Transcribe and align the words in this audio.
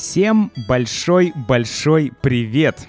Всем 0.00 0.52
большой-большой 0.68 2.12
привет! 2.22 2.86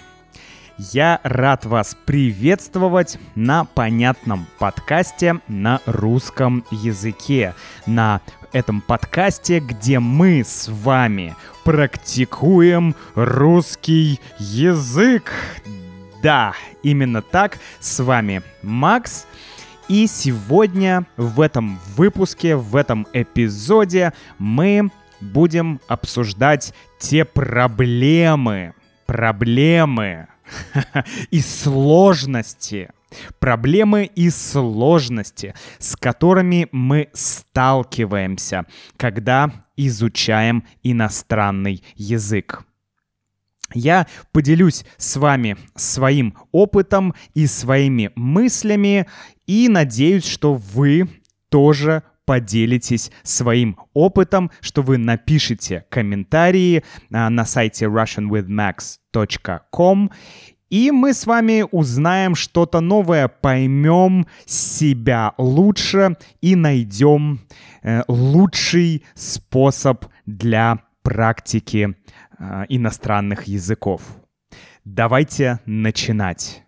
Я 0.77 1.19
рад 1.23 1.65
вас 1.65 1.97
приветствовать 2.05 3.17
на 3.33 3.65
понятном 3.65 4.45
подкасте 4.59 5.39
на 5.47 5.81
русском 5.87 6.63
языке. 6.69 7.55
На 7.87 8.21
этом 8.53 8.79
подкасте, 8.81 9.59
где 9.59 9.97
мы 9.97 10.43
с 10.45 10.67
вами 10.67 11.35
практикуем 11.65 12.95
русский 13.15 14.19
язык. 14.37 15.33
Да, 16.21 16.53
именно 16.83 17.23
так. 17.23 17.57
С 17.79 18.03
вами 18.03 18.43
Макс. 18.61 19.25
И 19.87 20.05
сегодня 20.05 21.07
в 21.17 21.41
этом 21.41 21.79
выпуске, 21.95 22.55
в 22.55 22.75
этом 22.75 23.07
эпизоде 23.13 24.13
мы 24.37 24.91
будем 25.21 25.79
обсуждать 25.87 26.73
те 26.99 27.25
проблемы, 27.25 28.73
проблемы 29.05 30.27
и 31.31 31.39
сложности, 31.41 32.91
проблемы 33.39 34.05
и 34.05 34.29
сложности, 34.29 35.53
с 35.77 35.95
которыми 35.95 36.67
мы 36.71 37.09
сталкиваемся, 37.13 38.65
когда 38.97 39.51
изучаем 39.75 40.65
иностранный 40.83 41.83
язык. 41.95 42.63
Я 43.73 44.07
поделюсь 44.31 44.83
с 44.97 45.17
вами 45.17 45.55
своим 45.75 46.35
опытом 46.51 47.13
и 47.35 47.45
своими 47.45 48.11
мыслями 48.15 49.07
и 49.45 49.69
надеюсь, 49.69 50.25
что 50.25 50.55
вы 50.55 51.07
тоже 51.49 52.03
поделитесь 52.29 53.11
своим 53.23 53.79
опытом, 53.95 54.51
что 54.61 54.83
вы 54.83 54.99
напишите 54.99 55.85
комментарии 55.89 56.83
а, 57.11 57.27
на 57.31 57.43
сайте 57.43 57.85
russianwithmax.com 57.85 60.11
и 60.69 60.91
мы 60.91 61.15
с 61.15 61.25
вами 61.25 61.65
узнаем 61.71 62.35
что-то 62.35 62.81
новое, 62.81 63.29
поймем 63.29 64.27
себя 64.45 65.33
лучше 65.39 66.17
и 66.39 66.55
найдем 66.55 67.39
э, 67.81 68.03
лучший 68.07 69.03
способ 69.15 70.05
для 70.27 70.83
практики 71.01 71.95
э, 72.37 72.65
иностранных 72.69 73.45
языков. 73.45 74.03
Давайте 74.85 75.61
начинать. 75.65 76.63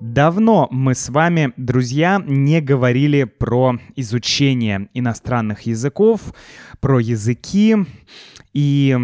Давно 0.00 0.68
мы 0.70 0.94
с 0.94 1.08
вами, 1.08 1.54
друзья, 1.56 2.22
не 2.26 2.60
говорили 2.60 3.24
про 3.24 3.78
изучение 3.94 4.90
иностранных 4.92 5.62
языков, 5.62 6.34
про 6.80 7.00
языки. 7.00 7.76
И 8.52 8.94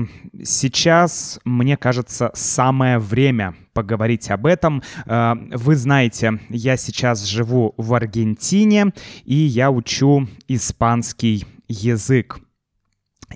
сейчас, 0.45 1.41
мне 1.45 1.79
кажется, 1.79 2.31
самое 2.35 2.99
время 2.99 3.55
поговорить 3.73 4.31
об 4.31 4.45
этом. 4.45 4.83
Э, 5.07 5.35
вы 5.53 5.77
знаете, 5.77 6.39
я 6.51 6.77
сейчас 6.77 7.25
живу 7.25 7.73
в 7.79 7.95
Аргентине, 7.95 8.93
и 9.25 9.35
я 9.35 9.71
учу 9.71 10.29
испанский 10.47 11.47
язык. 11.69 12.39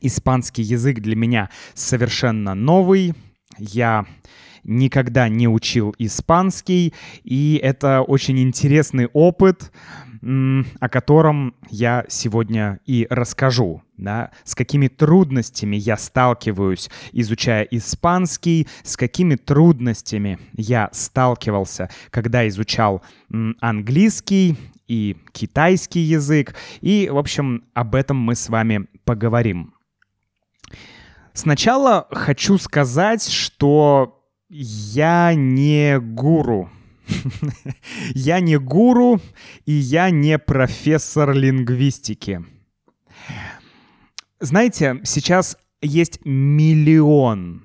Испанский 0.03 0.63
язык 0.63 1.01
для 1.01 1.17
меня 1.17 1.49
совершенно 1.73 2.55
новый. 2.55 3.15
Я 3.59 4.05
никогда 4.67 5.29
не 5.29 5.49
учил 5.49 5.95
испанский, 5.99 6.93
и 7.25 7.59
это 7.63 8.03
очень 8.03 8.39
интересный 8.41 9.07
опыт, 9.07 9.73
о 10.23 10.89
котором 10.89 11.55
я 11.71 12.05
сегодня 12.09 12.81
и 12.85 13.07
расскажу. 13.09 13.83
Да, 13.99 14.31
с 14.45 14.55
какими 14.55 14.89
трудностями 14.89 15.77
я 15.77 15.97
сталкиваюсь, 15.97 16.91
изучая 17.13 17.63
испанский, 17.63 18.69
с 18.83 18.95
какими 18.95 19.37
трудностями 19.37 20.39
я 20.53 20.91
сталкивался, 20.93 21.89
когда 22.11 22.47
изучал 22.47 23.03
английский 23.61 24.57
и 24.87 25.17
китайский 25.33 26.01
язык. 26.01 26.55
И, 26.83 27.09
в 27.11 27.17
общем, 27.17 27.65
об 27.73 27.95
этом 27.95 28.19
мы 28.19 28.35
с 28.35 28.51
вами 28.51 28.87
поговорим. 29.05 29.73
Сначала 31.33 32.07
хочу 32.11 32.59
сказать, 32.59 33.27
что 33.27 34.16
я 34.49 35.35
не 35.35 35.99
гуру. 35.99 36.71
я 38.15 38.41
не 38.41 38.59
гуру, 38.59 39.21
и 39.65 39.73
я 39.73 40.11
не 40.11 40.39
профессор 40.39 41.33
лингвистики. 41.33 42.45
Знаете, 44.41 45.01
сейчас 45.05 45.57
есть 45.81 46.21
миллион 46.25 47.65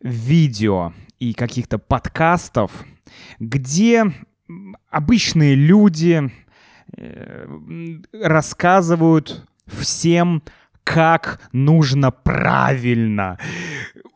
видео 0.00 0.92
и 1.18 1.34
каких-то 1.34 1.78
подкастов, 1.78 2.84
где 3.38 4.04
обычные 4.88 5.54
люди 5.54 6.32
э, 6.96 7.46
рассказывают 8.12 9.46
всем, 9.66 10.42
как 10.84 11.40
нужно 11.52 12.10
правильно 12.10 13.38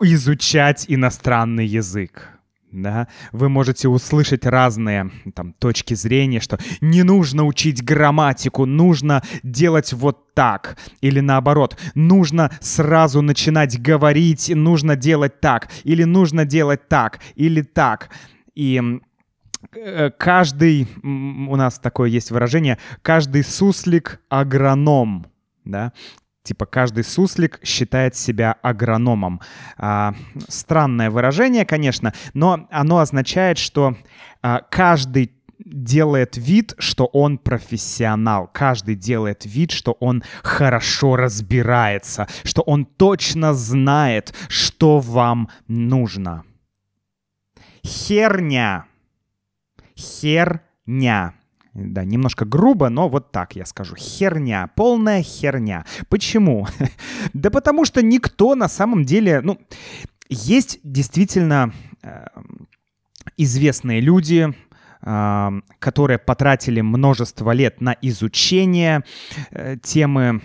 изучать 0.00 0.84
иностранный 0.88 1.66
язык. 1.66 2.34
Да, 2.75 3.06
вы 3.30 3.48
можете 3.48 3.86
услышать 3.86 4.44
разные 4.44 5.08
там, 5.36 5.52
точки 5.52 5.94
зрения, 5.94 6.41
что 6.41 6.58
не 6.80 7.04
нужно 7.04 7.44
учить 7.44 7.84
грамматику, 7.84 8.66
нужно 8.66 9.22
делать 9.44 9.92
вот 9.92 10.34
так. 10.34 10.76
Или 11.00 11.20
наоборот, 11.20 11.78
нужно 11.94 12.50
сразу 12.60 13.22
начинать 13.22 13.81
говорить, 13.81 14.50
нужно 14.52 14.96
делать 14.96 15.38
так. 15.38 15.70
Или 15.84 16.02
нужно 16.02 16.44
делать 16.44 16.88
так, 16.88 17.20
или 17.36 17.62
так. 17.62 18.10
И 18.56 18.82
э, 19.76 20.10
каждый, 20.10 20.88
у 21.04 21.54
нас 21.54 21.78
такое 21.78 22.08
есть 22.08 22.32
выражение, 22.32 22.78
каждый 23.02 23.44
суслик 23.44 24.20
агроном. 24.28 25.28
Да? 25.64 25.92
Типа 26.44 26.66
каждый 26.66 27.05
суслик 27.05 27.59
считает 27.65 28.15
себя 28.16 28.56
агрономом. 28.60 29.41
А, 29.78 30.15
странное 30.47 31.10
выражение, 31.10 31.65
конечно, 31.65 32.12
но 32.34 32.69
оно 32.71 32.99
означает, 32.99 33.56
что 33.56 33.97
а, 34.43 34.60
каждый 34.60 35.32
делает 35.59 36.37
вид, 36.37 36.75
что 36.78 37.06
он 37.06 37.38
профессионал. 37.38 38.50
Каждый 38.53 38.94
делает 38.94 39.47
вид, 39.47 39.71
что 39.71 39.93
он 39.93 40.22
хорошо 40.43 41.16
разбирается, 41.16 42.28
что 42.43 42.61
он 42.61 42.84
точно 42.84 43.55
знает, 43.55 44.34
что 44.49 44.99
вам 44.99 45.49
нужно. 45.66 46.44
Херня. 47.82 48.84
Херня. 49.97 51.32
Да, 51.74 52.04
немножко 52.04 52.44
грубо, 52.44 52.88
но 52.88 53.08
вот 53.08 53.32
так 53.32 53.56
я 53.56 53.66
скажу. 53.66 53.96
Херня, 53.96 54.70
полная 54.76 55.22
херня. 55.22 55.84
Почему? 56.08 56.68
да 57.34 57.50
потому 57.50 57.84
что 57.84 58.00
никто 58.00 58.54
на 58.54 58.68
самом 58.68 59.04
деле, 59.04 59.40
ну, 59.40 59.58
есть 60.28 60.78
действительно 60.84 61.72
э, 62.02 62.26
известные 63.36 64.00
люди, 64.00 64.54
э, 65.02 65.60
которые 65.80 66.18
потратили 66.18 66.80
множество 66.80 67.50
лет 67.50 67.80
на 67.80 67.96
изучение 68.00 69.02
э, 69.50 69.76
темы 69.82 70.42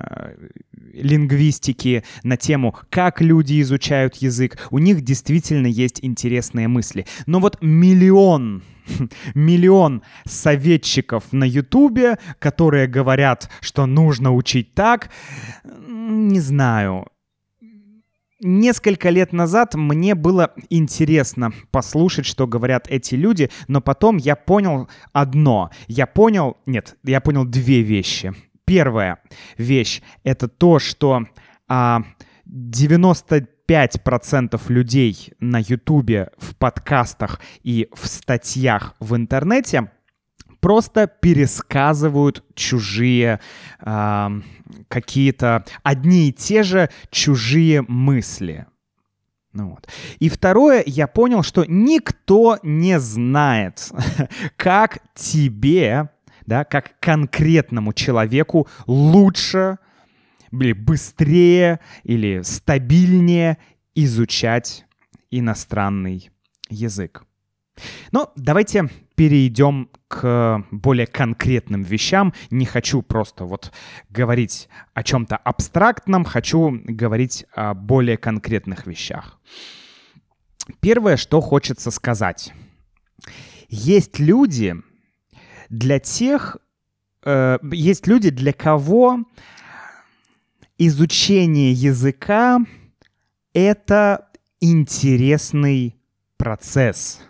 э, 0.00 0.48
лингвистики, 0.94 2.02
на 2.24 2.36
тему, 2.36 2.74
как 2.90 3.20
люди 3.20 3.60
изучают 3.60 4.16
язык. 4.16 4.58
У 4.72 4.78
них 4.78 5.02
действительно 5.02 5.68
есть 5.68 6.00
интересные 6.02 6.66
мысли. 6.66 7.06
Но 7.26 7.38
вот 7.38 7.58
миллион 7.60 8.64
миллион 9.34 10.02
советчиков 10.24 11.24
на 11.32 11.44
Ютубе, 11.44 12.18
которые 12.38 12.86
говорят, 12.86 13.50
что 13.60 13.86
нужно 13.86 14.34
учить 14.34 14.74
так. 14.74 15.10
Не 15.74 16.40
знаю. 16.40 17.06
Несколько 18.40 19.08
лет 19.08 19.32
назад 19.32 19.74
мне 19.74 20.14
было 20.14 20.52
интересно 20.68 21.52
послушать, 21.70 22.26
что 22.26 22.46
говорят 22.46 22.86
эти 22.88 23.14
люди, 23.14 23.50
но 23.66 23.80
потом 23.80 24.18
я 24.18 24.36
понял 24.36 24.88
одно. 25.14 25.70
Я 25.88 26.06
понял, 26.06 26.58
нет, 26.66 26.96
я 27.02 27.22
понял 27.22 27.46
две 27.46 27.80
вещи. 27.80 28.34
Первая 28.66 29.20
вещь— 29.56 30.02
это 30.22 30.48
то, 30.48 30.78
что 30.78 31.22
а, 31.66 32.02
90 32.44 33.48
5% 33.68 34.60
людей 34.68 35.32
на 35.40 35.58
Ютубе, 35.58 36.30
в 36.38 36.54
подкастах 36.56 37.40
и 37.62 37.88
в 37.92 38.06
статьях 38.06 38.94
в 39.00 39.16
интернете 39.16 39.90
просто 40.60 41.06
пересказывают 41.06 42.44
чужие 42.54 43.40
э, 43.80 44.28
какие-то 44.88 45.64
одни 45.82 46.28
и 46.28 46.32
те 46.32 46.62
же 46.62 46.90
чужие 47.10 47.82
мысли. 47.82 48.66
Ну 49.52 49.70
вот. 49.70 49.88
И 50.18 50.28
второе, 50.28 50.82
я 50.84 51.06
понял, 51.06 51.42
что 51.42 51.64
никто 51.66 52.58
не 52.62 52.98
знает, 53.00 53.90
как 54.56 54.98
тебе, 55.14 56.10
да, 56.46 56.64
как 56.64 56.98
конкретному 57.00 57.92
человеку 57.92 58.68
лучше 58.86 59.78
или 60.52 60.72
быстрее 60.72 61.80
или 62.02 62.42
стабильнее 62.42 63.58
изучать 63.94 64.84
иностранный 65.30 66.30
язык. 66.68 67.24
Но 68.12 68.32
давайте 68.36 68.88
перейдем 69.16 69.90
к 70.08 70.64
более 70.70 71.06
конкретным 71.06 71.82
вещам. 71.82 72.32
Не 72.50 72.64
хочу 72.64 73.02
просто 73.02 73.44
вот 73.44 73.72
говорить 74.08 74.68
о 74.94 75.02
чем-то 75.02 75.36
абстрактном, 75.36 76.24
хочу 76.24 76.80
говорить 76.84 77.44
о 77.54 77.74
более 77.74 78.16
конкретных 78.16 78.86
вещах. 78.86 79.40
Первое, 80.80 81.16
что 81.16 81.40
хочется 81.40 81.90
сказать. 81.90 82.52
Есть 83.68 84.18
люди 84.18 84.76
для 85.68 85.98
тех, 85.98 86.56
э, 87.24 87.58
есть 87.72 88.06
люди, 88.06 88.30
для 88.30 88.52
кого 88.52 89.24
изучение 90.78 91.72
языка— 91.72 92.60
это 93.52 94.28
интересный 94.60 95.96
процесс, 96.36 97.20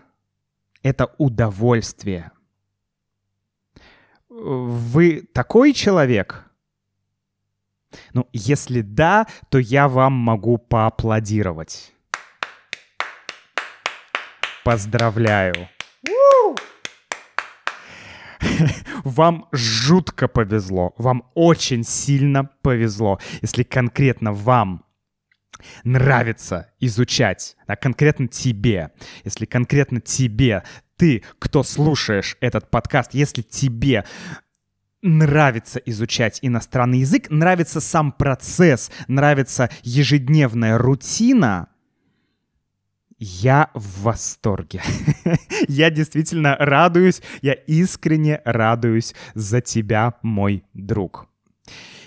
это 0.83 1.15
удовольствие. 1.19 2.33
Вы 4.29 5.23
такой 5.33 5.73
человек? 5.73 6.45
Ну, 8.13 8.29
если 8.33 8.83
да, 8.83 9.27
то 9.49 9.59
я 9.59 9.89
вам 9.89 10.13
могу 10.13 10.59
поаплодировать. 10.59 11.93
Поздравляю. 14.65 15.69
Вам 19.05 19.49
жутко 19.53 20.29
повезло. 20.29 20.95
Вам 20.99 21.25
очень 21.35 21.85
сильно 21.85 22.51
повезло. 22.63 23.19
Если 23.43 23.63
конкретно 23.63 24.33
вам 24.33 24.85
нравится 25.85 26.71
изучать, 26.81 27.57
а 27.67 27.77
конкретно 27.77 28.29
тебе, 28.29 28.91
если 29.25 29.47
конкретно 29.47 30.01
тебе, 30.01 30.63
ты, 30.97 31.23
кто 31.39 31.63
слушаешь 31.63 32.37
этот 32.41 32.71
подкаст, 32.71 33.15
если 33.15 33.43
тебе 33.43 34.05
нравится 35.03 35.79
изучать 35.85 36.39
иностранный 36.43 37.01
язык, 37.01 37.31
нравится 37.31 37.81
сам 37.81 38.13
процесс, 38.13 38.91
нравится 39.09 39.71
ежедневная 39.83 40.79
рутина, 40.79 41.69
я 43.19 43.71
в 43.75 44.03
восторге. 44.03 44.83
я 45.69 45.91
действительно 45.91 46.57
радуюсь, 46.59 47.23
я 47.43 47.53
искренне 47.53 48.41
радуюсь 48.45 49.15
за 49.35 49.61
тебя, 49.61 50.15
мой 50.23 50.65
друг. 50.75 51.27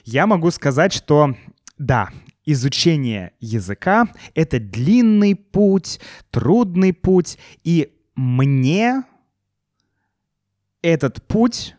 Я 0.03 0.27
могу 0.27 0.51
сказать, 0.51 0.93
что 0.93 1.35
да, 1.77 2.09
изучение 2.45 3.33
языка— 3.39 4.07
это 4.35 4.59
длинный 4.59 5.35
путь, 5.35 5.99
трудный 6.29 6.93
путь, 6.93 7.37
и 7.63 7.93
мне 8.15 9.03
этот 10.81 11.25
путь... 11.27 11.75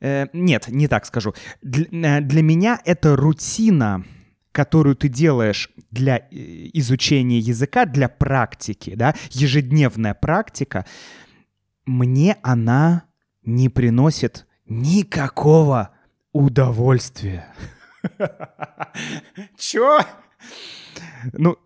Э, 0.00 0.26
нет, 0.32 0.68
не 0.68 0.88
так 0.88 1.06
скажу. 1.06 1.34
Для, 1.62 2.18
э, 2.18 2.20
для 2.20 2.42
меня 2.42 2.80
это 2.84 3.16
рутина— 3.16 4.04
которую 4.56 4.96
ты 4.96 5.08
делаешь 5.08 5.70
для 5.90 6.16
э, 6.16 6.20
изучения 6.72 7.38
языка, 7.38 7.84
для 7.84 8.08
практики, 8.08 8.94
да, 8.96 9.14
ежедневная 9.28 10.14
практика, 10.14 10.86
мне 11.84 12.38
она 12.42 13.02
не 13.44 13.68
приносит 13.68 14.46
никакого 14.64 15.90
удовольствия. 16.32 17.52
Чё? 19.58 20.00
Ну, 21.34 21.58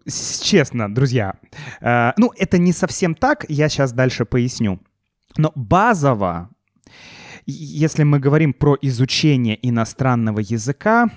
честно, 0.43 0.93
друзья, 0.93 1.35
э, 1.81 2.13
ну, 2.17 2.33
это 2.37 2.59
не 2.59 2.73
совсем 2.73 3.15
так, 3.15 3.45
я 3.49 3.69
сейчас 3.69 3.93
дальше 3.93 4.25
поясню. 4.25 4.81
Но 5.37 5.53
базово, 5.55 6.51
если 7.47 8.03
мы 8.03 8.19
говорим 8.19 8.53
про 8.53 8.77
изучение 8.83 9.57
иностранного 9.63 10.41
языка, 10.41 11.09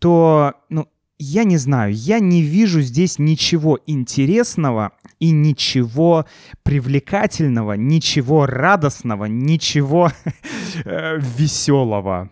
то, 0.00 0.54
ну, 0.70 0.88
я 1.22 1.44
не 1.44 1.58
знаю, 1.58 1.92
я 1.92 2.18
не 2.18 2.42
вижу 2.42 2.80
здесь 2.80 3.18
ничего 3.18 3.78
интересного 3.86 4.92
и 5.18 5.30
ничего 5.30 6.24
привлекательного, 6.62 7.74
ничего 7.74 8.46
радостного, 8.46 9.26
ничего 9.26 10.10
э, 10.84 11.18
веселого. 11.18 12.30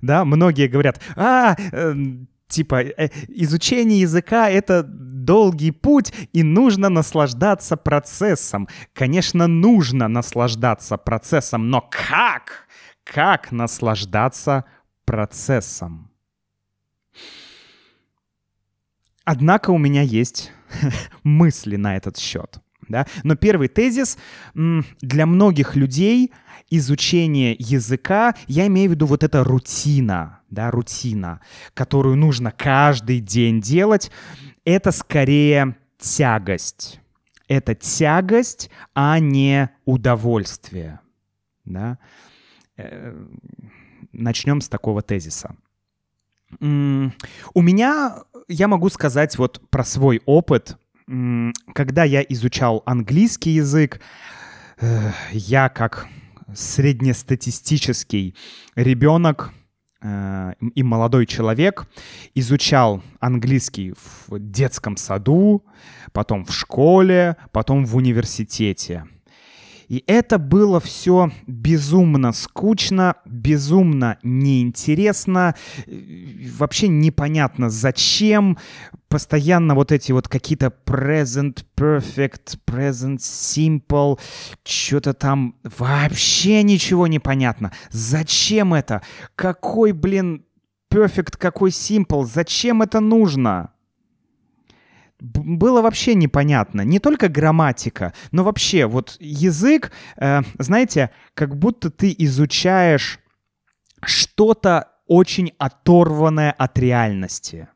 Да, 0.00 0.24
многие 0.24 0.68
говорят, 0.68 1.00
а, 1.16 1.56
э, 1.72 1.94
типа, 2.46 2.82
э, 2.82 3.08
изучение 3.28 4.00
языка— 4.00 4.48
это 4.50 4.84
долгий 4.84 5.72
путь, 5.72 6.12
и 6.32 6.44
нужно 6.44 6.88
наслаждаться 6.90 7.76
процессом. 7.76 8.68
Конечно, 8.92 9.48
нужно 9.48 10.06
наслаждаться 10.06 10.96
процессом, 10.96 11.70
но 11.70 11.80
как? 11.90 12.68
Как 13.02 13.50
наслаждаться 13.50 14.64
процессом? 15.04 16.13
Однако 19.24 19.70
у 19.70 19.78
меня 19.78 20.02
есть 20.02 20.52
мысли 21.22 21.76
на 21.76 21.96
этот 21.96 22.18
счет. 22.18 22.58
Да? 22.88 23.06
Но 23.22 23.34
первый 23.34 23.68
тезис 23.68 24.18
для 24.54 25.26
многих 25.26 25.76
людей 25.76 26.32
изучение 26.70 27.54
языка, 27.58 28.34
я 28.46 28.66
имею 28.66 28.90
в 28.90 28.92
виду 28.94 29.06
вот 29.06 29.22
эта 29.22 29.44
рутина, 29.44 30.40
да, 30.50 30.70
рутина, 30.70 31.40
которую 31.72 32.16
нужно 32.16 32.50
каждый 32.50 33.20
день 33.20 33.60
делать, 33.60 34.10
это 34.64 34.90
скорее 34.92 35.76
тягость. 35.98 37.00
Это 37.46 37.74
тягость, 37.74 38.70
а 38.94 39.18
не 39.18 39.70
удовольствие. 39.84 41.00
Да? 41.64 41.98
Э, 42.76 43.14
начнем 44.12 44.60
с 44.60 44.68
такого 44.68 45.02
тезиса. 45.02 45.54
У 46.60 47.62
меня, 47.62 48.22
я 48.48 48.68
могу 48.68 48.88
сказать 48.88 49.38
вот 49.38 49.60
про 49.70 49.84
свой 49.84 50.20
опыт. 50.26 50.76
Когда 51.74 52.04
я 52.04 52.22
изучал 52.22 52.82
английский 52.86 53.50
язык, 53.50 54.00
э, 54.80 55.10
я 55.32 55.68
как 55.68 56.08
среднестатистический 56.54 58.34
ребенок 58.74 59.52
э, 60.00 60.52
и 60.74 60.82
молодой 60.82 61.26
человек 61.26 61.86
изучал 62.34 63.02
английский 63.20 63.92
в 63.92 64.38
детском 64.38 64.96
саду, 64.96 65.64
потом 66.12 66.44
в 66.44 66.52
школе, 66.54 67.36
потом 67.52 67.84
в 67.84 67.96
университете. 67.96 69.04
И 69.88 70.02
это 70.06 70.38
было 70.38 70.80
все 70.80 71.30
безумно 71.46 72.32
скучно, 72.32 73.16
безумно 73.24 74.18
неинтересно, 74.22 75.54
вообще 76.58 76.88
непонятно 76.88 77.70
зачем. 77.70 78.58
Постоянно 79.08 79.74
вот 79.76 79.92
эти 79.92 80.10
вот 80.10 80.26
какие-то 80.26 80.72
present 80.84 81.64
perfect, 81.76 82.58
present 82.66 83.18
simple, 83.18 84.18
что-то 84.64 85.14
там 85.14 85.54
вообще 85.62 86.62
ничего 86.64 87.06
не 87.06 87.20
понятно. 87.20 87.72
Зачем 87.90 88.74
это? 88.74 89.02
Какой, 89.36 89.92
блин, 89.92 90.44
perfect, 90.92 91.36
какой 91.38 91.70
simple? 91.70 92.24
Зачем 92.24 92.82
это 92.82 92.98
нужно? 92.98 93.73
Было 95.24 95.80
вообще 95.80 96.14
непонятно. 96.14 96.82
Не 96.82 96.98
только 96.98 97.28
грамматика, 97.28 98.12
но 98.30 98.44
вообще 98.44 98.86
вот 98.86 99.16
язык, 99.20 99.92
э, 100.16 100.42
знаете, 100.58 101.10
как 101.34 101.56
будто 101.56 101.90
ты 101.90 102.14
изучаешь 102.18 103.20
что-то 104.02 104.90
очень 105.06 105.52
оторванное 105.58 106.52
от 106.52 106.78
реальности. 106.78 107.68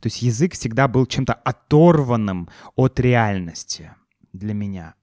То 0.00 0.06
есть 0.06 0.22
язык 0.22 0.54
всегда 0.54 0.88
был 0.88 1.06
чем-то 1.06 1.34
оторванным 1.34 2.48
от 2.76 3.00
реальности 3.00 3.92
для 4.32 4.54
меня. 4.54 4.94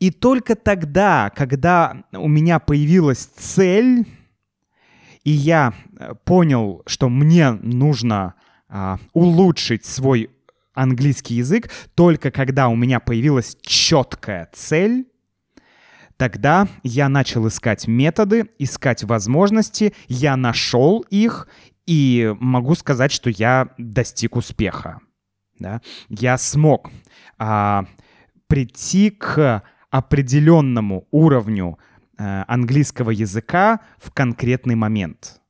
И 0.00 0.10
только 0.10 0.56
тогда, 0.56 1.30
когда 1.30 2.02
у 2.12 2.28
меня 2.28 2.58
появилась 2.58 3.24
цель, 3.24 4.04
и 5.22 5.30
я 5.30 5.72
э, 5.96 6.14
понял, 6.24 6.82
что 6.86 7.08
мне 7.08 7.52
нужно 7.52 8.34
а, 8.74 8.98
улучшить 9.12 9.84
свой 9.84 10.30
английский 10.74 11.34
язык 11.34 11.70
только 11.94 12.30
когда 12.30 12.68
у 12.68 12.76
меня 12.76 13.00
появилась 13.00 13.56
четкая 13.62 14.48
цель, 14.52 15.06
Тогда 16.18 16.68
я 16.84 17.08
начал 17.08 17.48
искать 17.48 17.88
методы, 17.88 18.48
искать 18.60 19.02
возможности, 19.02 19.92
я 20.06 20.36
нашел 20.36 21.00
их, 21.10 21.48
и 21.86 22.34
могу 22.38 22.74
сказать, 22.74 23.10
что 23.10 23.28
я 23.30 23.70
достиг 23.76 24.36
успеха. 24.36 25.00
Да? 25.58 25.80
Я 26.08 26.38
смог 26.38 26.90
а, 27.38 27.86
прийти 28.46 29.10
к 29.10 29.62
определенному 29.90 31.06
уровню 31.10 31.78
а, 32.16 32.44
английского 32.46 33.10
языка 33.10 33.80
в 33.98 34.12
конкретный 34.12 34.74
момент. 34.74 35.40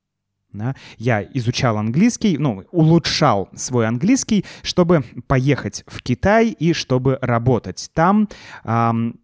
Да? 0.52 0.74
Я 0.98 1.22
изучал 1.22 1.78
английский, 1.78 2.36
ну, 2.38 2.64
улучшал 2.72 3.48
свой 3.54 3.86
английский, 3.86 4.44
чтобы 4.62 5.04
поехать 5.26 5.84
в 5.86 6.02
Китай 6.02 6.48
и 6.48 6.72
чтобы 6.72 7.18
работать 7.20 7.90
там. 7.94 8.28
Эм, 8.64 9.18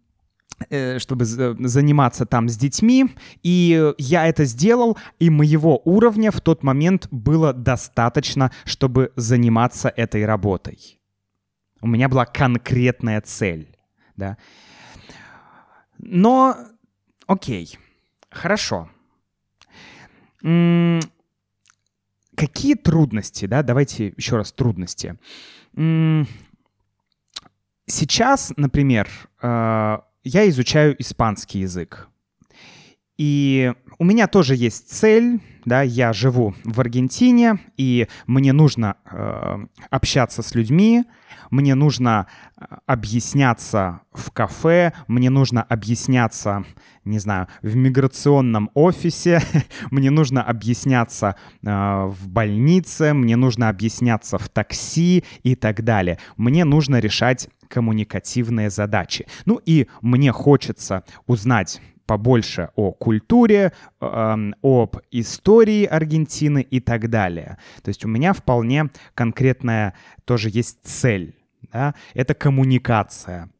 чтобы 0.97 1.23
заниматься 1.23 2.25
там 2.25 2.49
с 2.49 2.57
детьми, 2.57 3.05
и 3.43 3.93
я 3.97 4.27
это 4.27 4.43
сделал, 4.43 4.97
и 5.17 5.29
моего 5.29 5.81
уровня 5.85 6.31
в 6.31 6.41
тот 6.41 6.63
момент 6.63 7.07
было 7.11 7.53
достаточно, 7.53 8.51
чтобы 8.65 9.13
заниматься 9.15 9.87
этой 9.87 10.25
работой. 10.25 10.99
У 11.81 11.87
меня 11.87 12.09
была 12.09 12.25
конкретная 12.25 13.21
цель, 13.21 13.73
да. 14.17 14.37
Но, 15.97 16.57
окей, 17.25 17.77
хорошо. 18.29 18.89
Какие 22.39 22.75
трудности, 22.75 23.47
да, 23.47 23.63
давайте 23.63 24.13
еще 24.15 24.37
раз 24.37 24.53
трудности. 24.53 25.17
Сейчас, 27.85 28.53
например, 28.55 29.09
э, 29.41 29.97
я 30.23 30.49
изучаю 30.49 30.95
испанский 31.01 31.59
язык. 31.59 32.07
И 33.19 33.73
у 33.97 34.05
меня 34.05 34.27
тоже 34.27 34.55
есть 34.55 34.89
цель, 34.89 35.41
да, 35.65 35.81
я 35.81 36.13
живу 36.13 36.55
в 36.63 36.79
Аргентине, 36.79 37.59
и 37.75 38.07
мне 38.27 38.53
нужно 38.53 38.95
э, 39.11 39.57
общаться 39.89 40.41
с 40.41 40.55
людьми, 40.55 41.03
мне 41.51 41.75
нужно 41.75 42.27
э, 42.55 42.63
объясняться 42.85 43.99
в 44.13 44.31
кафе, 44.31 44.93
мне 45.09 45.29
нужно 45.29 45.61
объясняться, 45.61 46.63
не 47.03 47.19
знаю, 47.19 47.47
в 47.61 47.75
миграционном 47.75 48.71
офисе, 48.73 49.41
мне 49.91 50.11
нужно 50.11 50.41
объясняться 50.41 51.35
э, 51.61 51.69
в 51.69 52.29
больнице, 52.29 53.13
мне 53.13 53.35
нужно 53.35 53.67
объясняться 53.67 54.37
в 54.37 54.47
такси 54.47 55.25
и 55.43 55.55
так 55.55 55.83
далее. 55.83 56.19
Мне 56.37 56.63
нужно 56.63 56.99
решать 57.01 57.49
коммуникативные 57.67 58.69
задачи. 58.69 59.27
Ну 59.45 59.59
и 59.65 59.87
мне 60.01 60.31
хочется 60.31 61.03
узнать 61.27 61.81
побольше 62.09 62.71
о 62.75 62.91
культуре, 62.91 63.71
э, 64.01 64.51
об 64.63 64.97
истории 65.11 65.85
Аргентины 65.85 66.63
и 66.63 66.79
так 66.79 67.07
далее. 67.07 67.59
То 67.83 67.89
есть 67.89 68.03
у 68.03 68.07
меня 68.07 68.33
вполне 68.33 68.89
конкретная 69.13 69.93
тоже 70.25 70.49
есть 70.51 70.79
цель. 70.81 71.35
Да? 71.71 71.93
Это 72.15 72.33
коммуникация. 72.33 73.51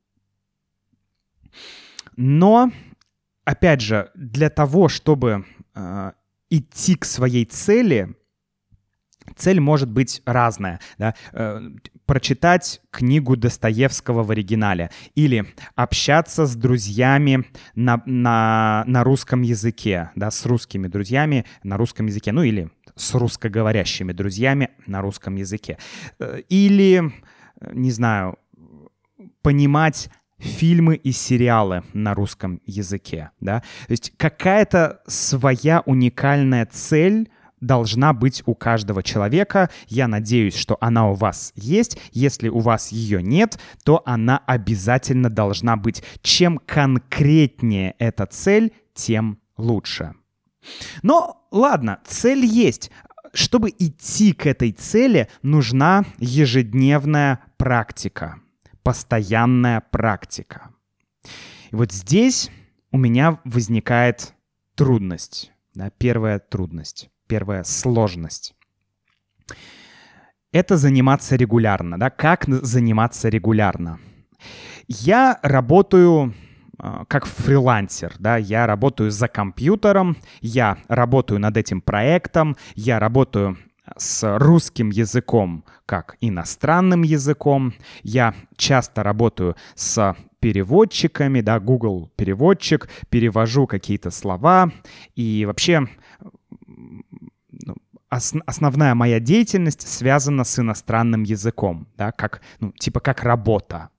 Но, 2.15 2.71
опять 3.45 3.81
же, 3.81 4.09
для 4.15 4.49
того, 4.49 4.89
чтобы 4.89 5.45
э, 5.75 6.11
идти 6.49 6.95
к 6.95 7.05
своей 7.05 7.45
цели, 7.45 8.15
цель 9.35 9.59
может 9.59 9.89
быть 9.89 10.21
разная. 10.25 10.79
Да? 10.97 11.15
Э, 11.33 11.61
прочитать 12.05 12.81
книгу 12.89 13.37
Достоевского 13.37 14.23
в 14.23 14.31
оригинале 14.31 14.89
или 15.15 15.45
общаться 15.75 16.45
с 16.45 16.55
друзьями 16.55 17.45
на, 17.75 18.01
на, 18.05 18.83
на 18.87 19.03
русском 19.03 19.43
языке, 19.43 20.09
да, 20.15 20.31
с 20.31 20.45
русскими 20.45 20.87
друзьями 20.87 21.45
на 21.63 21.77
русском 21.77 22.07
языке, 22.07 22.31
ну 22.31 22.43
или 22.43 22.69
с 22.95 23.13
русскоговорящими 23.13 24.11
друзьями 24.11 24.71
на 24.87 25.01
русском 25.01 25.35
языке. 25.35 25.77
Э, 26.19 26.41
или, 26.49 27.11
не 27.73 27.91
знаю, 27.91 28.37
понимать 29.41 30.09
фильмы 30.39 30.95
и 30.95 31.11
сериалы 31.11 31.83
на 31.93 32.13
русском 32.13 32.61
языке, 32.65 33.31
да, 33.41 33.59
то 33.59 33.91
есть 33.91 34.13
какая-то 34.17 35.01
своя 35.05 35.83
уникальная 35.85 36.65
цель 36.65 37.29
должна 37.61 38.13
быть 38.13 38.43
у 38.45 38.55
каждого 38.55 39.03
человека. 39.03 39.69
Я 39.87 40.07
надеюсь, 40.07 40.55
что 40.55 40.77
она 40.79 41.09
у 41.09 41.13
вас 41.13 41.51
есть. 41.55 41.99
Если 42.11 42.49
у 42.49 42.59
вас 42.59 42.91
ее 42.91 43.21
нет, 43.21 43.59
то 43.83 44.01
она 44.05 44.41
обязательно 44.45 45.29
должна 45.29 45.75
быть. 45.75 46.03
Чем 46.21 46.59
конкретнее 46.65 47.95
эта 47.99 48.25
цель, 48.25 48.73
тем 48.93 49.39
лучше. 49.57 50.13
Но 51.03 51.47
ладно, 51.51 51.99
цель 52.05 52.45
есть. 52.45 52.91
Чтобы 53.33 53.69
идти 53.69 54.33
к 54.33 54.47
этой 54.47 54.71
цели, 54.71 55.29
нужна 55.43 56.03
ежедневная 56.17 57.39
практика, 57.57 58.39
постоянная 58.81 59.81
практика. 59.81 60.71
И 61.71 61.75
вот 61.75 61.91
здесь 61.91 62.49
у 62.91 62.97
меня 62.97 63.39
возникает 63.43 64.33
трудность. 64.75 65.51
Да, 65.75 65.91
первая 65.91 66.39
трудность 66.39 67.11
первая 67.29 67.63
сложность. 67.63 68.55
Это 70.51 70.77
заниматься 70.77 71.35
регулярно, 71.35 71.99
да? 71.99 72.09
Как 72.09 72.45
заниматься 72.47 73.29
регулярно? 73.29 73.99
Я 74.87 75.39
работаю 75.43 76.33
э, 76.79 77.03
как 77.07 77.25
фрилансер, 77.25 78.15
да, 78.17 78.37
я 78.37 78.65
работаю 78.65 79.11
за 79.11 79.27
компьютером, 79.27 80.17
я 80.41 80.77
работаю 80.87 81.39
над 81.39 81.55
этим 81.55 81.81
проектом, 81.81 82.57
я 82.73 82.99
работаю 82.99 83.57
с 83.95 84.37
русским 84.37 84.89
языком 84.89 85.63
как 85.85 86.17
иностранным 86.21 87.03
языком. 87.03 87.73
Я 88.03 88.33
часто 88.55 89.03
работаю 89.03 89.55
с 89.75 90.15
переводчиками, 90.39 91.41
да, 91.41 91.59
Google 91.59 92.11
переводчик, 92.15 92.89
перевожу 93.09 93.67
какие-то 93.67 94.11
слова. 94.11 94.71
И 95.15 95.45
вообще 95.45 95.87
ос- 98.09 98.33
основная 98.45 98.95
моя 98.95 99.19
деятельность 99.19 99.87
связана 99.87 100.43
с 100.43 100.59
иностранным 100.59 101.23
языком, 101.23 101.87
да, 101.97 102.11
как, 102.11 102.41
ну, 102.59 102.71
типа 102.71 102.99
как 102.99 103.23
работа. 103.23 103.89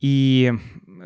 И, 0.00 0.52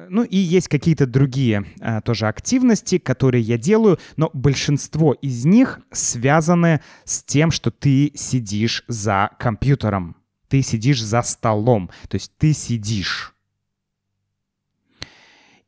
ну, 0.08 0.22
и 0.22 0.36
есть 0.36 0.68
какие-то 0.68 1.06
другие 1.06 1.66
а, 1.80 2.00
тоже 2.00 2.28
активности, 2.28 2.96
которые 2.98 3.42
я 3.42 3.58
делаю, 3.58 3.98
но 4.16 4.30
большинство 4.32 5.12
из 5.12 5.44
них 5.44 5.80
связаны 5.92 6.80
с 7.04 7.22
тем, 7.22 7.50
что 7.50 7.70
ты 7.70 8.12
сидишь 8.14 8.84
за 8.88 9.30
компьютером, 9.38 10.16
ты 10.48 10.62
сидишь 10.62 11.02
за 11.02 11.20
столом, 11.22 11.90
то 12.08 12.14
есть 12.16 12.32
ты 12.38 12.54
сидишь. 12.54 13.34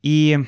И 0.01 0.39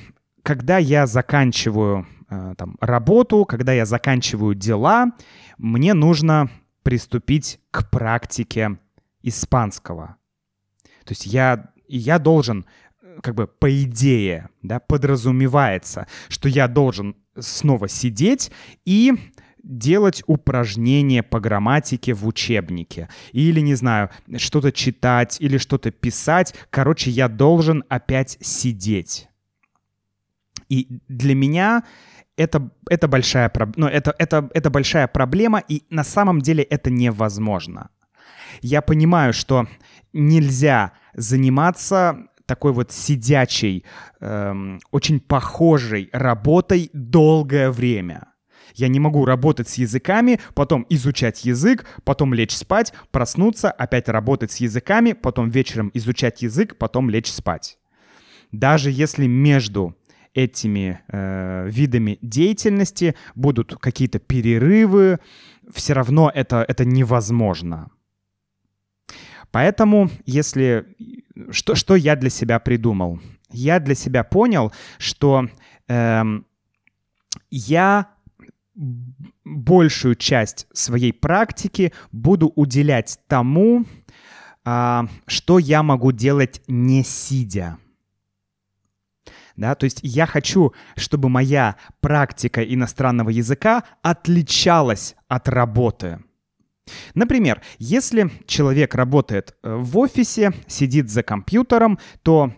когда 0.41 0.80
я 0.80 1.06
заканчиваю 1.06 2.08
там, 2.57 2.77
работу, 2.79 3.45
когда 3.45 3.73
я 3.73 3.85
заканчиваю 3.85 4.55
дела, 4.55 5.11
мне 5.57 5.93
нужно 5.93 6.50
приступить 6.83 7.59
к 7.71 7.89
практике 7.89 8.77
испанского. 9.21 10.15
То 11.03 11.11
есть 11.11 11.25
я, 11.25 11.71
я 11.88 12.19
должен, 12.19 12.65
э, 13.01 13.19
как 13.21 13.35
бы 13.35 13.47
по 13.47 13.69
идее, 13.83 14.50
да, 14.61 14.79
подразумевается, 14.79 16.07
что 16.29 16.47
я 16.47 16.67
должен 16.67 17.15
снова 17.38 17.88
сидеть 17.88 18.51
и 18.85 19.13
делать 19.63 20.23
упражнения 20.25 21.23
по 21.23 21.39
грамматике 21.39 22.13
в 22.13 22.25
учебнике. 22.25 23.09
Или, 23.31 23.59
не 23.59 23.75
знаю, 23.75 24.09
что-то 24.38 24.71
читать 24.71 25.38
или 25.39 25.57
что-то 25.57 25.91
писать. 25.91 26.55
Короче, 26.69 27.11
я 27.11 27.27
должен 27.27 27.83
опять 27.89 28.38
сидеть. 28.41 29.27
И 30.69 30.88
для 31.07 31.35
меня 31.35 31.83
это, 32.38 32.69
это, 32.89 33.07
большая, 33.07 33.51
ну, 33.75 33.88
это, 33.88 34.15
это, 34.17 34.50
это 34.53 34.69
большая 34.69 35.07
проблема, 35.07 35.59
и 35.59 35.83
на 35.89 36.03
самом 36.03 36.41
деле 36.41 36.63
это 36.63 36.89
невозможно. 36.89 37.89
Я 38.61 38.81
понимаю, 38.81 39.33
что 39.33 39.67
нельзя 40.13 40.93
заниматься 41.13 42.27
такой 42.45 42.73
вот 42.73 42.91
сидячей, 42.91 43.85
эм, 44.19 44.79
очень 44.91 45.19
похожей 45.19 46.09
работой 46.11 46.89
долгое 46.93 47.71
время. 47.71 48.27
Я 48.75 48.88
не 48.88 49.00
могу 49.00 49.25
работать 49.25 49.69
с 49.69 49.75
языками, 49.75 50.39
потом 50.53 50.85
изучать 50.89 51.45
язык, 51.45 51.85
потом 52.03 52.33
лечь 52.33 52.55
спать, 52.55 52.93
проснуться, 53.11 53.71
опять 53.71 54.09
работать 54.09 54.51
с 54.51 54.57
языками, 54.57 55.13
потом 55.13 55.50
вечером 55.50 55.91
изучать 55.93 56.41
язык, 56.41 56.77
потом 56.77 57.09
лечь 57.09 57.31
спать. 57.31 57.77
Даже 58.51 58.91
если 58.91 59.27
между 59.27 59.95
этими 60.33 61.01
э, 61.07 61.67
видами 61.69 62.17
деятельности, 62.21 63.15
будут 63.35 63.75
какие-то 63.79 64.19
перерывы, 64.19 65.19
все 65.73 65.93
равно 65.93 66.31
это, 66.33 66.65
это 66.67 66.85
невозможно. 66.85 67.91
Поэтому, 69.51 70.09
если... 70.25 70.85
Что, 71.50 71.75
что 71.75 71.95
я 71.95 72.15
для 72.15 72.29
себя 72.29 72.59
придумал? 72.59 73.19
Я 73.51 73.79
для 73.79 73.95
себя 73.95 74.23
понял, 74.23 74.71
что 74.97 75.47
э, 75.88 76.23
я 77.50 78.07
большую 79.43 80.15
часть 80.15 80.67
своей 80.71 81.11
практики 81.11 81.93
буду 82.11 82.51
уделять 82.55 83.19
тому, 83.27 83.85
э, 84.63 85.01
что 85.27 85.59
я 85.59 85.83
могу 85.83 86.11
делать 86.11 86.61
не 86.67 87.03
сидя 87.03 87.77
Да? 89.62 89.75
То 89.75 89.86
есть 89.86 90.00
я 90.01 90.25
хочу, 90.25 90.74
чтобы 90.96 91.30
моя 91.30 91.75
практика 92.01 92.63
иностранного 92.63 93.30
языка 93.30 93.84
отличалась 94.01 95.15
от 95.27 95.48
работы. 95.48 96.20
Например, 97.13 97.62
если 97.77 98.32
человек 98.48 98.96
работает 98.96 99.56
э, 99.63 99.75
в 99.75 99.98
офисе, 100.00 100.51
сидит 100.68 101.10
за 101.12 101.22
компьютером, 101.22 102.00
то 102.24 102.53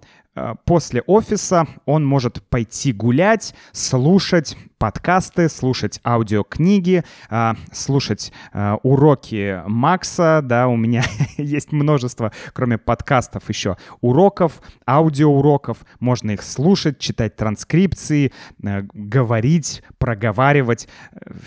после 0.65 1.01
офиса 1.01 1.67
он 1.85 2.05
может 2.05 2.41
пойти 2.49 2.91
гулять, 2.91 3.53
слушать 3.71 4.57
подкасты, 4.83 5.47
слушать 5.47 6.01
аудиокниги, 6.03 7.05
э, 7.29 7.53
слушать 7.71 8.33
э, 8.51 8.73
уроки 8.83 9.61
Макса, 9.65 10.41
да, 10.43 10.67
у 10.67 10.75
меня 10.75 11.03
есть 11.37 11.71
множество, 11.71 12.33
кроме 12.51 12.77
подкастов 12.77 13.47
еще, 13.47 13.77
уроков, 14.01 14.61
аудиоуроков, 14.85 15.77
можно 16.01 16.31
их 16.31 16.43
слушать, 16.43 16.99
читать 16.99 17.37
транскрипции, 17.37 18.33
говорить, 18.59 19.83
проговаривать, 19.99 20.89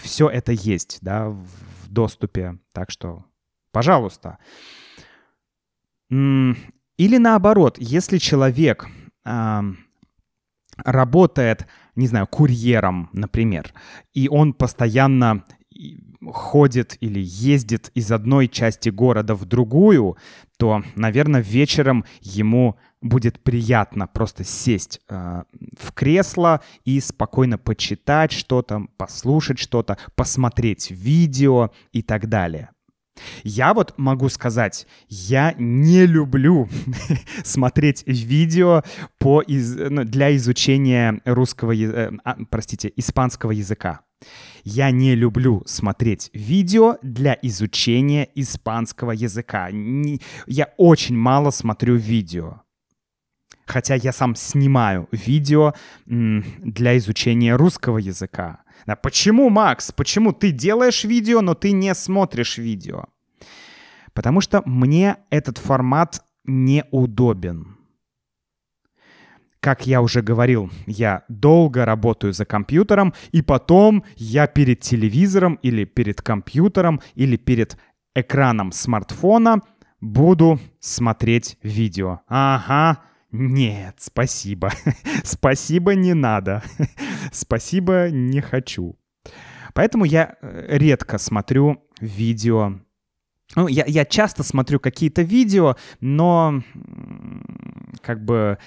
все 0.02 0.30
это 0.30 0.52
есть, 0.52 0.98
да, 1.02 1.28
в 1.28 1.88
доступе, 1.88 2.58
так 2.72 2.90
что, 2.90 3.24
пожалуйста. 3.70 4.38
Или 6.96 7.18
наоборот, 7.18 7.76
если 7.78 8.18
человек 8.18 8.88
э, 9.24 9.60
работает, 10.78 11.66
не 11.94 12.06
знаю, 12.06 12.26
курьером, 12.26 13.10
например, 13.12 13.72
и 14.14 14.28
он 14.28 14.54
постоянно 14.54 15.44
ходит 16.32 16.96
или 17.00 17.20
ездит 17.22 17.90
из 17.94 18.10
одной 18.10 18.48
части 18.48 18.88
города 18.88 19.34
в 19.34 19.44
другую, 19.44 20.16
то, 20.58 20.82
наверное, 20.94 21.40
вечером 21.40 22.04
ему 22.20 22.76
будет 23.02 23.42
приятно 23.42 24.06
просто 24.06 24.42
сесть 24.42 25.00
э, 25.08 25.42
в 25.78 25.92
кресло 25.92 26.62
и 26.84 26.98
спокойно 27.00 27.58
почитать 27.58 28.32
что-то, 28.32 28.86
послушать 28.96 29.58
что-то, 29.58 29.98
посмотреть 30.14 30.90
видео 30.90 31.70
и 31.92 32.02
так 32.02 32.28
далее. 32.28 32.70
Я 33.44 33.74
вот 33.74 33.94
могу 33.96 34.28
сказать, 34.28 34.86
я 35.08 35.54
не 35.58 36.06
люблю 36.06 36.68
смотреть 37.44 38.02
видео 38.06 38.82
по 39.18 39.40
из, 39.40 39.76
ну, 39.76 40.04
для 40.04 40.34
изучения 40.36 41.20
русского, 41.24 41.72
э, 41.72 42.12
а, 42.24 42.36
простите, 42.50 42.92
испанского 42.96 43.52
языка. 43.52 44.00
Я 44.64 44.90
не 44.90 45.14
люблю 45.14 45.62
смотреть 45.66 46.30
видео 46.32 46.96
для 47.02 47.38
изучения 47.42 48.28
испанского 48.34 49.12
языка. 49.12 49.70
Не, 49.70 50.20
я 50.46 50.72
очень 50.76 51.16
мало 51.16 51.50
смотрю 51.50 51.96
видео. 51.96 52.62
Хотя 53.66 53.96
я 53.96 54.12
сам 54.12 54.34
снимаю 54.36 55.08
видео 55.10 55.74
для 56.06 56.96
изучения 56.96 57.56
русского 57.56 57.98
языка. 57.98 58.60
Да, 58.86 58.94
почему, 58.96 59.50
Макс? 59.50 59.92
Почему 59.92 60.32
ты 60.32 60.52
делаешь 60.52 61.04
видео, 61.04 61.40
но 61.40 61.54
ты 61.54 61.72
не 61.72 61.94
смотришь 61.94 62.58
видео? 62.58 63.06
Потому 64.14 64.40
что 64.40 64.62
мне 64.64 65.16
этот 65.30 65.58
формат 65.58 66.22
неудобен. 66.44 67.76
Как 69.60 69.84
я 69.84 70.00
уже 70.00 70.22
говорил, 70.22 70.70
я 70.86 71.24
долго 71.28 71.84
работаю 71.84 72.32
за 72.32 72.44
компьютером, 72.44 73.14
и 73.32 73.42
потом 73.42 74.04
я 74.14 74.46
перед 74.46 74.80
телевизором 74.80 75.58
или 75.60 75.84
перед 75.84 76.22
компьютером 76.22 77.00
или 77.16 77.36
перед 77.36 77.76
экраном 78.14 78.70
смартфона 78.70 79.60
буду 80.00 80.60
смотреть 80.78 81.58
видео. 81.62 82.20
Ага, 82.28 83.02
нет, 83.36 83.96
спасибо. 83.98 84.70
спасибо 85.24 85.94
не 85.94 86.14
надо. 86.14 86.62
спасибо 87.32 88.08
не 88.10 88.40
хочу. 88.40 88.96
Поэтому 89.74 90.04
я 90.04 90.36
э, 90.40 90.78
редко 90.78 91.18
смотрю 91.18 91.82
видео. 92.00 92.80
Ну, 93.54 93.68
я, 93.68 93.84
я 93.86 94.04
часто 94.04 94.42
смотрю 94.42 94.80
какие-то 94.80 95.22
видео, 95.22 95.76
но 96.00 96.62
как 98.02 98.24
бы 98.24 98.58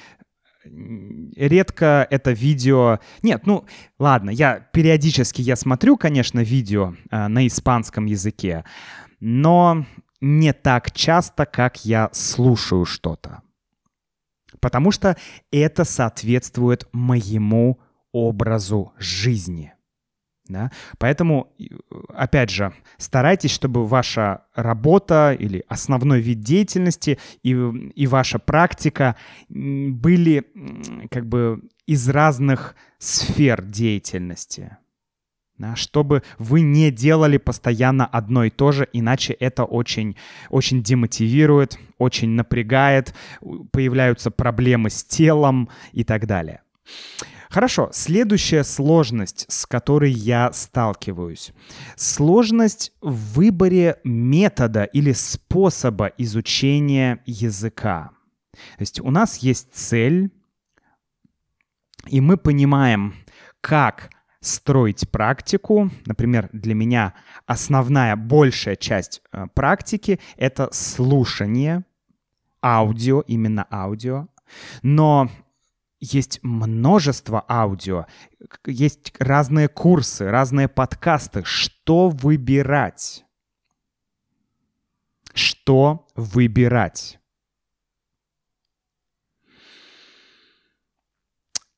редко 0.63 2.07
это 2.09 2.31
видео... 2.31 2.99
Нет, 3.23 3.45
ну, 3.45 3.65
ладно, 3.97 4.29
я 4.29 4.59
периодически 4.59 5.41
я 5.41 5.55
смотрю, 5.55 5.97
конечно, 5.97 6.41
видео 6.41 6.95
э, 7.11 7.27
на 7.27 7.47
испанском 7.47 8.05
языке, 8.05 8.63
но 9.19 9.85
не 10.21 10.53
так 10.53 10.91
часто, 10.91 11.45
как 11.45 11.85
я 11.85 12.09
слушаю 12.13 12.85
что-то 12.85 13.41
потому 14.59 14.91
что 14.91 15.17
это 15.51 15.83
соответствует 15.83 16.87
моему 16.91 17.79
образу 18.11 18.93
жизни. 18.97 19.73
Да? 20.47 20.71
Поэтому, 20.97 21.53
опять 22.09 22.49
же, 22.49 22.73
старайтесь, 22.97 23.51
чтобы 23.51 23.85
ваша 23.85 24.45
работа 24.55 25.35
или 25.37 25.63
основной 25.67 26.21
вид 26.21 26.41
деятельности 26.41 27.19
и, 27.43 27.51
и 27.51 28.07
ваша 28.07 28.39
практика 28.39 29.15
были 29.47 30.45
как 31.11 31.27
бы 31.27 31.61
из 31.85 32.09
разных 32.09 32.75
сфер 32.97 33.61
деятельности 33.63 34.77
чтобы 35.75 36.23
вы 36.37 36.61
не 36.61 36.91
делали 36.91 37.37
постоянно 37.37 38.05
одно 38.05 38.45
и 38.45 38.49
то 38.49 38.71
же, 38.71 38.87
иначе 38.93 39.33
это 39.33 39.63
очень, 39.63 40.15
очень 40.49 40.81
демотивирует, 40.81 41.77
очень 41.97 42.29
напрягает, 42.29 43.13
появляются 43.71 44.31
проблемы 44.31 44.89
с 44.89 45.03
телом 45.03 45.69
и 45.91 46.03
так 46.03 46.25
далее. 46.25 46.61
Хорошо, 47.49 47.89
следующая 47.91 48.63
сложность, 48.63 49.45
с 49.49 49.65
которой 49.65 50.11
я 50.11 50.53
сталкиваюсь. 50.53 51.51
Сложность 51.95 52.91
в 53.01 53.33
выборе 53.33 53.97
метода 54.03 54.83
или 54.83 55.13
способа 55.13 56.11
изучения 56.17 57.21
языка. 57.25 58.11
То 58.51 58.81
есть 58.81 58.99
у 58.99 59.09
нас 59.09 59.37
есть 59.37 59.73
цель, 59.73 60.29
и 62.05 62.21
мы 62.21 62.37
понимаем, 62.37 63.15
как 63.61 64.11
строить 64.41 65.09
практику. 65.09 65.89
Например, 66.05 66.49
для 66.53 66.73
меня 66.73 67.13
основная 67.45 68.15
большая 68.15 68.75
часть 68.75 69.21
э, 69.31 69.47
практики— 69.53 70.19
это 70.37 70.69
слушание, 70.71 71.83
аудио, 72.61 73.21
именно 73.21 73.67
аудио. 73.69 74.27
Но 74.81 75.29
есть 75.99 76.39
множество 76.43 77.43
аудио, 77.49 78.05
есть 78.65 79.13
разные 79.19 79.67
курсы, 79.67 80.29
разные 80.29 80.69
подкасты. 80.69 81.43
Что 81.43 82.09
выбирать? 82.09 83.25
Что 85.33 86.07
выбирать? 86.15 87.19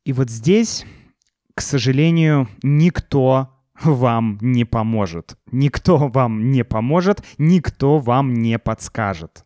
И 0.04 0.13
вот 0.13 0.30
здесь 0.30 0.86
к 1.62 1.63
сожалению, 1.63 2.50
никто 2.63 3.52
вам 3.84 4.39
не 4.41 4.65
поможет. 4.65 5.38
Никто 5.52 6.08
вам 6.08 6.50
не 6.50 6.63
поможет, 6.63 7.24
никто 7.38 8.00
вам 8.00 8.34
не 8.34 8.58
подскажет. 8.58 9.45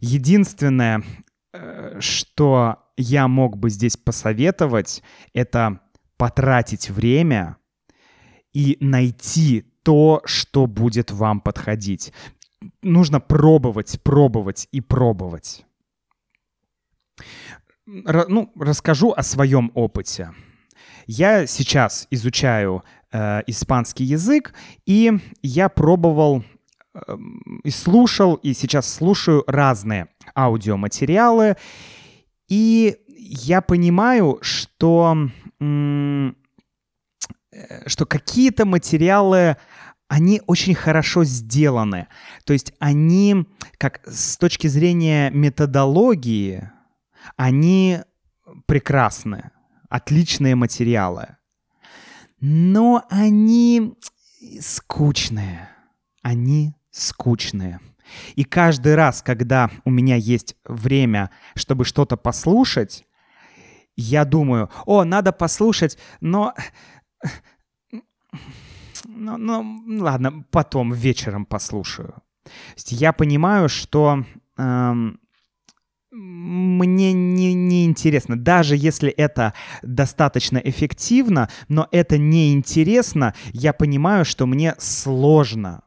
Единственное, 0.00 1.04
э, 1.52 2.00
что 2.00 2.78
я 2.96 3.28
мог 3.28 3.56
бы 3.56 3.70
здесь 3.70 3.96
посоветовать, 3.96 5.04
это 5.32 5.78
потратить 6.16 6.90
время 6.90 7.56
и 8.52 8.76
найти 8.80 9.64
то, 9.84 10.22
что 10.24 10.66
будет 10.66 11.12
вам 11.12 11.40
подходить. 11.40 12.12
Нужно 12.82 13.20
пробовать, 13.20 14.02
пробовать 14.02 14.66
и 14.72 14.80
пробовать. 14.80 15.64
Ну, 17.86 18.52
расскажу 18.58 19.12
о 19.12 19.22
своем 19.22 19.70
опыте. 19.76 20.34
Я 21.10 21.46
сейчас 21.46 22.06
изучаю 22.10 22.84
э, 23.10 23.40
испанский 23.46 24.04
язык, 24.04 24.52
и 24.84 25.18
я 25.40 25.70
пробовал 25.70 26.44
э, 26.92 27.16
и 27.64 27.70
слушал, 27.70 28.34
и 28.34 28.52
сейчас 28.52 28.92
слушаю 28.92 29.42
разные 29.46 30.08
аудиоматериалы, 30.36 31.56
и 32.46 32.98
я 33.16 33.62
понимаю, 33.62 34.38
что, 34.42 35.16
э, 35.60 36.32
что 37.86 38.04
какие-то 38.04 38.66
материалы 38.66 39.56
они 40.08 40.42
очень 40.46 40.74
хорошо 40.74 41.24
сделаны. 41.24 42.08
То 42.44 42.52
есть 42.52 42.74
они, 42.80 43.46
как 43.78 44.02
с 44.06 44.36
точки 44.36 44.66
зрения 44.66 45.30
методологии, 45.30 46.70
они 47.38 48.00
прекрасны 48.66 49.52
отличные 49.88 50.54
материалы. 50.54 51.36
Но 52.40 53.04
они 53.10 53.94
скучные. 54.60 55.70
Они 56.22 56.74
скучные. 56.90 57.80
И 58.36 58.44
каждый 58.44 58.94
раз, 58.94 59.22
когда 59.22 59.70
у 59.84 59.90
меня 59.90 60.16
есть 60.16 60.56
время, 60.64 61.30
чтобы 61.54 61.84
что-то 61.84 62.16
послушать, 62.16 63.04
я 63.96 64.24
думаю, 64.24 64.70
о, 64.86 65.04
надо 65.04 65.32
послушать, 65.32 65.98
но... 66.20 66.54
Ну, 69.04 69.36
ну 69.36 70.04
ладно, 70.04 70.44
потом 70.50 70.92
вечером 70.92 71.44
послушаю. 71.46 72.14
Я 72.86 73.12
понимаю, 73.12 73.68
что 73.68 74.24
эм, 74.56 75.20
мне 76.18 77.12
не, 77.12 77.54
не 77.54 77.86
интересно. 77.86 78.36
Даже 78.36 78.76
если 78.76 79.10
это 79.10 79.54
достаточно 79.82 80.58
эффективно, 80.58 81.48
но 81.68 81.88
это 81.92 82.18
не 82.18 82.52
интересно, 82.52 83.34
я 83.52 83.72
понимаю, 83.72 84.24
что 84.24 84.46
мне 84.46 84.74
сложно, 84.78 85.82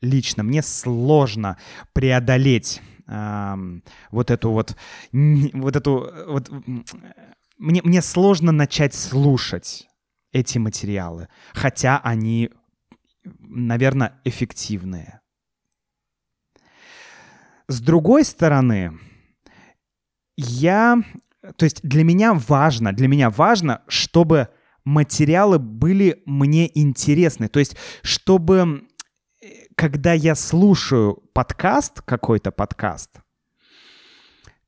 лично 0.00 0.42
мне 0.42 0.62
сложно 0.62 1.58
преодолеть 1.92 2.80
вот 3.06 4.30
эту 4.30 4.50
вот, 4.50 4.76
вот 5.12 5.76
эту 5.76 6.10
вот 6.28 6.50
мне, 7.58 7.82
мне 7.84 8.00
сложно 8.00 8.50
начать 8.50 8.94
слушать 8.94 9.86
эти 10.32 10.56
материалы, 10.56 11.28
хотя 11.52 12.00
они, 12.02 12.50
наверное, 13.24 14.20
эффективные. 14.24 15.20
С 17.68 17.80
другой 17.80 18.24
стороны, 18.24 18.98
я, 20.36 21.02
то 21.56 21.64
есть 21.64 21.80
для 21.82 22.04
меня 22.04 22.34
важно, 22.34 22.92
для 22.92 23.08
меня 23.08 23.30
важно, 23.30 23.82
чтобы 23.88 24.48
материалы 24.84 25.58
были 25.58 26.22
мне 26.26 26.70
интересны, 26.78 27.48
то 27.48 27.58
есть 27.58 27.76
чтобы 28.02 28.86
э, 29.40 29.46
когда 29.74 30.12
я 30.12 30.34
слушаю 30.34 31.22
подкаст, 31.32 32.02
какой-то 32.02 32.50
подкаст, 32.52 33.20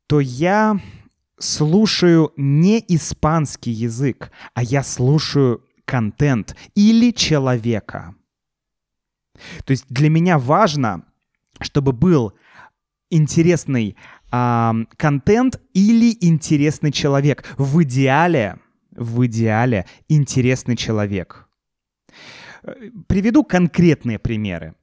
то 0.07 0.21
я 0.21 0.81
слушаю 1.39 2.33
не 2.37 2.83
испанский 2.89 3.73
язык, 3.73 4.31
а 4.55 4.63
я 4.63 4.83
слушаю 4.83 5.63
контент 5.85 6.57
или 6.75 7.11
человека. 7.11 8.15
То 9.65 9.73
есть 9.73 9.85
для 9.89 10.09
меня 10.09 10.39
важно, 10.39 11.05
чтобы 11.61 11.93
был 11.93 12.33
интересный 13.11 13.97
э, 14.37 14.85
контент 14.97 15.61
или 15.75 16.17
интересный 16.21 16.93
человек. 16.93 17.45
В 17.59 17.83
идеале, 17.83 18.59
в 18.91 19.27
идеале 19.27 19.87
интересный 20.09 20.77
человек. 20.77 21.47
Приведу 23.07 23.45
конкретные 23.45 24.19
примеры. 24.19 24.75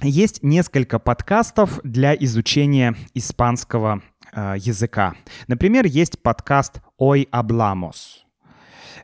Есть 0.00 0.42
несколько 0.42 0.98
подкастов 0.98 1.80
для 1.82 2.14
изучения 2.14 2.94
испанского 3.14 4.02
э, 4.32 4.54
языка. 4.58 5.14
Например, 5.48 5.86
есть 5.86 6.22
подкаст 6.22 6.80
«Ой, 6.98 7.26
обламос». 7.32 8.24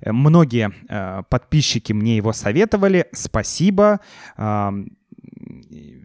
Многие 0.04 0.72
э, 0.88 1.22
подписчики 1.28 1.92
мне 1.92 2.16
его 2.16 2.32
советовали. 2.32 3.06
Спасибо. 3.12 4.00
Э, 4.36 4.70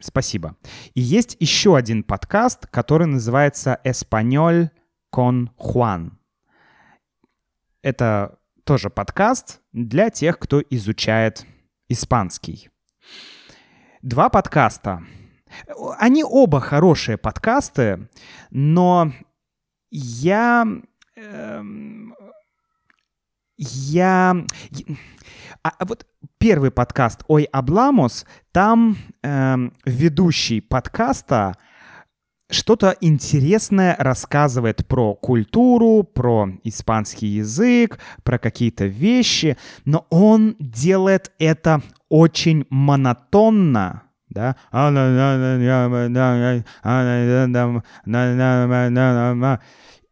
спасибо. 0.01 0.55
И 0.93 1.01
есть 1.01 1.38
еще 1.39 1.75
один 1.75 2.03
подкаст, 2.03 2.67
который 2.67 3.08
называется 3.08 3.79
«Эспаньоль 3.84 4.69
кон 5.10 5.51
Хуан». 5.58 6.19
Это 7.82 8.39
тоже 8.63 8.89
подкаст 8.89 9.62
для 9.71 10.10
тех, 10.10 10.38
кто 10.38 10.62
изучает 10.69 11.45
испанский. 11.88 12.69
Два 14.01 14.29
подкаста 14.29 15.03
они 15.97 16.23
оба 16.23 16.60
хорошие 16.60 17.17
подкасты, 17.17 18.10
но 18.51 19.12
я... 19.91 20.65
Э, 21.15 21.63
я... 23.58 24.45
А, 25.63 25.69
а 25.77 25.86
вот 25.86 26.08
первый 26.39 26.71
подкаст 26.71 27.23
«Ой, 27.28 27.43
Обламус», 27.52 28.25
там 28.52 28.97
э, 29.21 29.56
ведущий 29.86 30.62
подкаста 30.62 31.56
что-то 32.49 32.95
интересное 33.02 33.95
рассказывает 33.99 34.88
про 34.88 35.13
культуру, 35.13 36.04
про 36.04 36.49
испанский 36.63 37.28
язык, 37.28 37.99
про 38.23 38.39
какие-то 38.39 38.86
вещи, 38.86 39.58
но 39.86 40.08
он 40.10 40.56
делает 40.60 41.32
это 41.39 41.82
очень 42.08 42.65
монотонно, 42.69 44.04
да, 44.30 44.56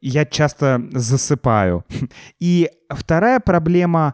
я 0.02 0.26
часто 0.26 0.82
засыпаю. 0.92 1.86
И 2.40 2.70
вторая 2.90 3.40
проблема, 3.40 4.14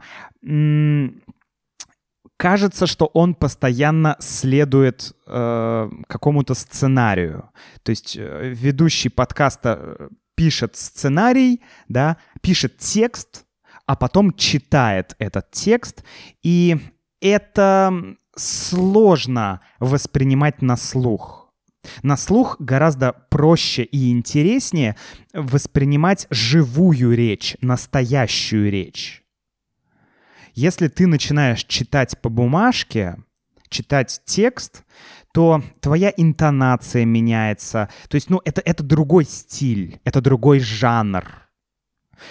кажется, 2.43 2.87
что 2.87 3.05
он 3.13 3.35
постоянно 3.35 4.17
следует 4.19 5.13
э, 5.27 5.89
какому-то 6.07 6.53
сценарию. 6.55 7.49
То 7.83 7.91
есть 7.91 8.17
э, 8.19 8.53
ведущий 8.53 9.07
подкаста 9.07 9.79
э, 9.79 10.09
пишет 10.35 10.75
сценарий, 10.75 11.61
да, 11.87 12.17
пишет 12.41 12.79
текст, 12.79 13.45
а 13.85 13.95
потом 13.95 14.33
читает 14.33 15.15
этот 15.19 15.51
текст, 15.51 16.03
и 16.43 16.79
это 17.21 17.93
сложно 18.35 19.61
воспринимать 19.79 20.61
на 20.61 20.75
слух. 20.75 21.49
На 22.01 22.17
слух 22.17 22.57
гораздо 22.59 23.13
проще 23.29 23.83
и 23.83 24.11
интереснее 24.11 24.97
воспринимать 25.33 26.27
живую 26.29 27.15
речь, 27.15 27.55
настоящую 27.61 28.69
речь. 28.69 29.22
Если 30.53 30.87
ты 30.87 31.07
начинаешь 31.07 31.63
читать 31.63 32.19
по 32.21 32.29
бумажке, 32.29 33.17
читать 33.69 34.21
текст, 34.25 34.83
то 35.33 35.63
твоя 35.79 36.13
интонация 36.15 37.05
меняется. 37.05 37.89
То 38.07 38.15
есть, 38.15 38.29
ну, 38.29 38.39
это, 38.45 38.61
это 38.63 38.83
другой 38.83 39.25
стиль, 39.25 39.99
это 40.03 40.21
другой 40.21 40.59
жанр. 40.59 41.25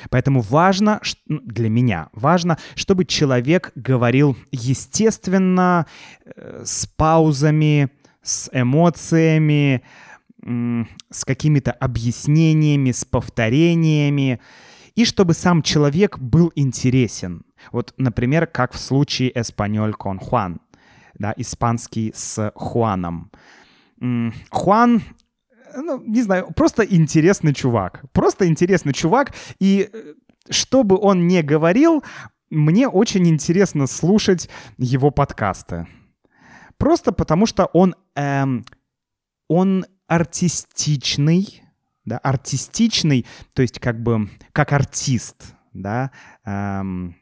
Поэтому 0.08 0.40
важно, 0.40 1.00
ну, 1.26 1.40
для 1.40 1.68
меня 1.68 2.08
важно, 2.12 2.58
чтобы 2.76 3.04
человек 3.04 3.72
говорил 3.74 4.36
естественно, 4.52 5.86
э, 6.24 6.62
с 6.64 6.86
паузами, 6.86 7.90
с 8.22 8.48
эмоциями, 8.52 9.82
с 10.44 11.24
какими-то 11.24 11.72
объяснениями, 11.72 12.90
с 12.90 13.04
повторениями, 13.04 14.40
и 14.94 15.04
чтобы 15.04 15.34
сам 15.34 15.62
человек 15.62 16.18
был 16.18 16.52
интересен. 16.54 17.44
Вот, 17.70 17.94
например, 17.96 18.46
как 18.46 18.72
в 18.72 18.78
случае 18.78 19.32
«Эспаньоль 19.34 19.94
кон 19.94 20.18
Хуан», 20.18 20.60
да, 21.18 21.32
испанский 21.36 22.12
с 22.14 22.52
Хуаном. 22.54 23.30
Хуан 24.50 25.02
ну, 25.74 26.02
не 26.04 26.22
знаю, 26.22 26.52
просто 26.54 26.82
интересный 26.82 27.54
чувак. 27.54 28.04
Просто 28.12 28.46
интересный 28.46 28.92
чувак. 28.92 29.32
И 29.58 29.88
э, 29.92 30.14
что 30.50 30.82
бы 30.82 30.98
он 30.98 31.26
ни 31.26 31.40
говорил, 31.40 32.02
мне 32.50 32.88
очень 32.88 33.28
интересно 33.28 33.86
слушать 33.86 34.48
его 34.76 35.10
подкасты. 35.10 35.86
Просто 36.76 37.12
потому 37.12 37.46
что 37.46 37.66
он, 37.66 37.94
эм, 38.14 38.64
он 39.48 39.86
артистичный, 40.06 41.62
да, 42.04 42.18
артистичный, 42.18 43.26
то 43.54 43.62
есть 43.62 43.78
как 43.78 44.02
бы 44.02 44.28
как 44.52 44.72
артист, 44.72 45.54
да, 45.72 46.10
эм, 46.44 47.16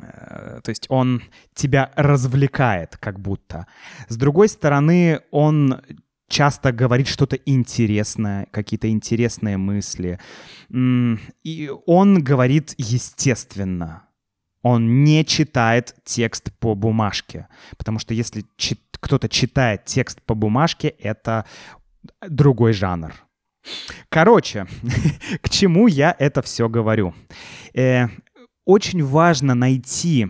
э, 0.00 0.60
то 0.62 0.68
есть 0.68 0.86
он 0.88 1.22
тебя 1.54 1.92
развлекает 1.96 2.96
как 2.96 3.20
будто. 3.20 3.66
С 4.08 4.16
другой 4.16 4.48
стороны, 4.48 5.20
он 5.30 5.80
часто 6.28 6.72
говорит 6.72 7.06
что-то 7.08 7.36
интересное, 7.36 8.46
какие-то 8.50 8.88
интересные 8.90 9.56
мысли. 9.56 10.18
И 10.70 11.70
он 11.86 12.22
говорит 12.22 12.74
естественно. 12.78 14.02
Он 14.62 15.04
не 15.04 15.24
читает 15.24 15.94
текст 16.04 16.50
по 16.58 16.74
бумажке. 16.74 17.46
Потому 17.76 18.00
что 18.00 18.14
если 18.14 18.44
чит 18.56 18.80
кто-то 18.98 19.28
читает 19.28 19.84
текст 19.84 20.20
по 20.22 20.34
бумажке, 20.34 20.88
это 20.88 21.44
другой 22.28 22.72
жанр. 22.72 23.14
Короче, 24.08 24.66
к 25.42 25.48
чему 25.48 25.86
я 25.86 26.14
это 26.18 26.42
все 26.42 26.68
говорю? 26.68 27.14
Э, 27.74 28.06
очень 28.64 29.04
важно 29.04 29.54
найти 29.54 30.28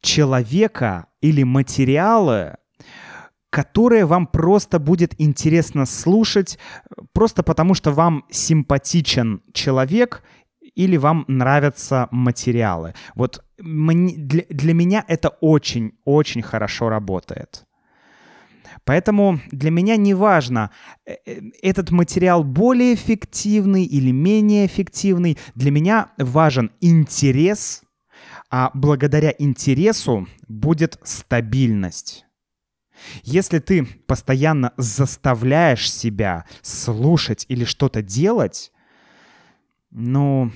человека 0.00 1.06
или 1.20 1.42
материалы, 1.42 2.56
которые 3.50 4.04
вам 4.04 4.26
просто 4.26 4.78
будет 4.78 5.14
интересно 5.18 5.86
слушать, 5.86 6.58
просто 7.12 7.42
потому 7.42 7.74
что 7.74 7.90
вам 7.92 8.24
симпатичен 8.30 9.42
человек 9.52 10.22
или 10.74 10.96
вам 10.98 11.24
нравятся 11.28 12.08
материалы. 12.10 12.94
Вот 13.14 13.44
мне, 13.58 14.14
для, 14.16 14.44
для 14.50 14.74
меня 14.74 15.04
это 15.08 15.30
очень-очень 15.40 16.42
хорошо 16.42 16.88
работает. 16.88 17.64
Поэтому 18.86 19.40
для 19.50 19.72
меня 19.72 19.96
не 19.96 20.14
важно, 20.14 20.70
э, 21.04 21.16
э, 21.26 21.40
этот 21.60 21.90
материал 21.90 22.44
более 22.44 22.94
эффективный 22.94 23.84
или 23.84 24.12
менее 24.12 24.64
эффективный. 24.64 25.36
Для 25.56 25.72
меня 25.72 26.12
важен 26.18 26.70
интерес, 26.80 27.82
а 28.48 28.70
благодаря 28.74 29.34
интересу 29.36 30.28
будет 30.46 31.00
стабильность. 31.02 32.26
Если 33.24 33.58
ты 33.58 33.84
постоянно 34.06 34.72
заставляешь 34.76 35.92
себя 35.92 36.44
слушать 36.62 37.44
или 37.48 37.64
что-то 37.64 38.02
делать, 38.02 38.70
ну, 39.90 40.52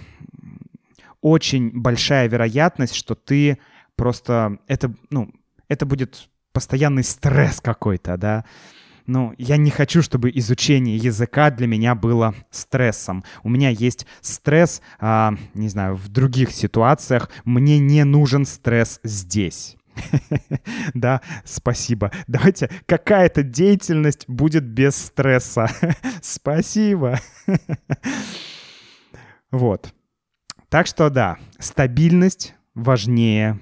очень 1.21 1.73
большая 1.73 2.29
вероятность, 2.29 2.95
что 2.95 3.17
ты 3.17 3.59
просто 3.97 4.59
это, 4.69 4.95
ну, 5.11 5.35
это 5.69 5.85
будет 5.85 6.30
постоянный 6.53 7.05
стресс 7.05 7.61
какой-то, 7.61 8.17
да. 8.17 8.45
Ну, 9.07 9.35
я 9.39 9.57
не 9.57 9.71
хочу, 9.71 10.03
чтобы 10.03 10.31
изучение 10.31 10.97
языка 10.97 11.51
для 11.51 11.67
меня 11.67 11.95
было 11.95 12.35
стрессом. 12.51 13.25
У 13.43 13.49
меня 13.49 13.71
есть 13.71 14.07
стресс, 14.21 14.83
а, 15.01 15.35
не 15.55 15.69
знаю, 15.69 15.97
в 15.97 16.09
других 16.09 16.53
ситуациях. 16.53 17.29
Мне 17.45 17.79
не 17.79 18.05
нужен 18.05 18.45
стресс 18.45 19.01
здесь. 19.03 19.77
Да, 20.95 21.21
спасибо. 21.45 22.13
Давайте 22.27 22.71
какая-то 22.87 23.43
деятельность 23.43 24.25
будет 24.29 24.65
без 24.65 24.97
стресса. 24.97 25.69
Спасибо. 26.23 27.19
Вот. 29.51 29.93
Так 30.69 30.87
что 30.87 31.11
да, 31.11 31.39
стабильность 31.59 32.55
важнее 32.77 33.59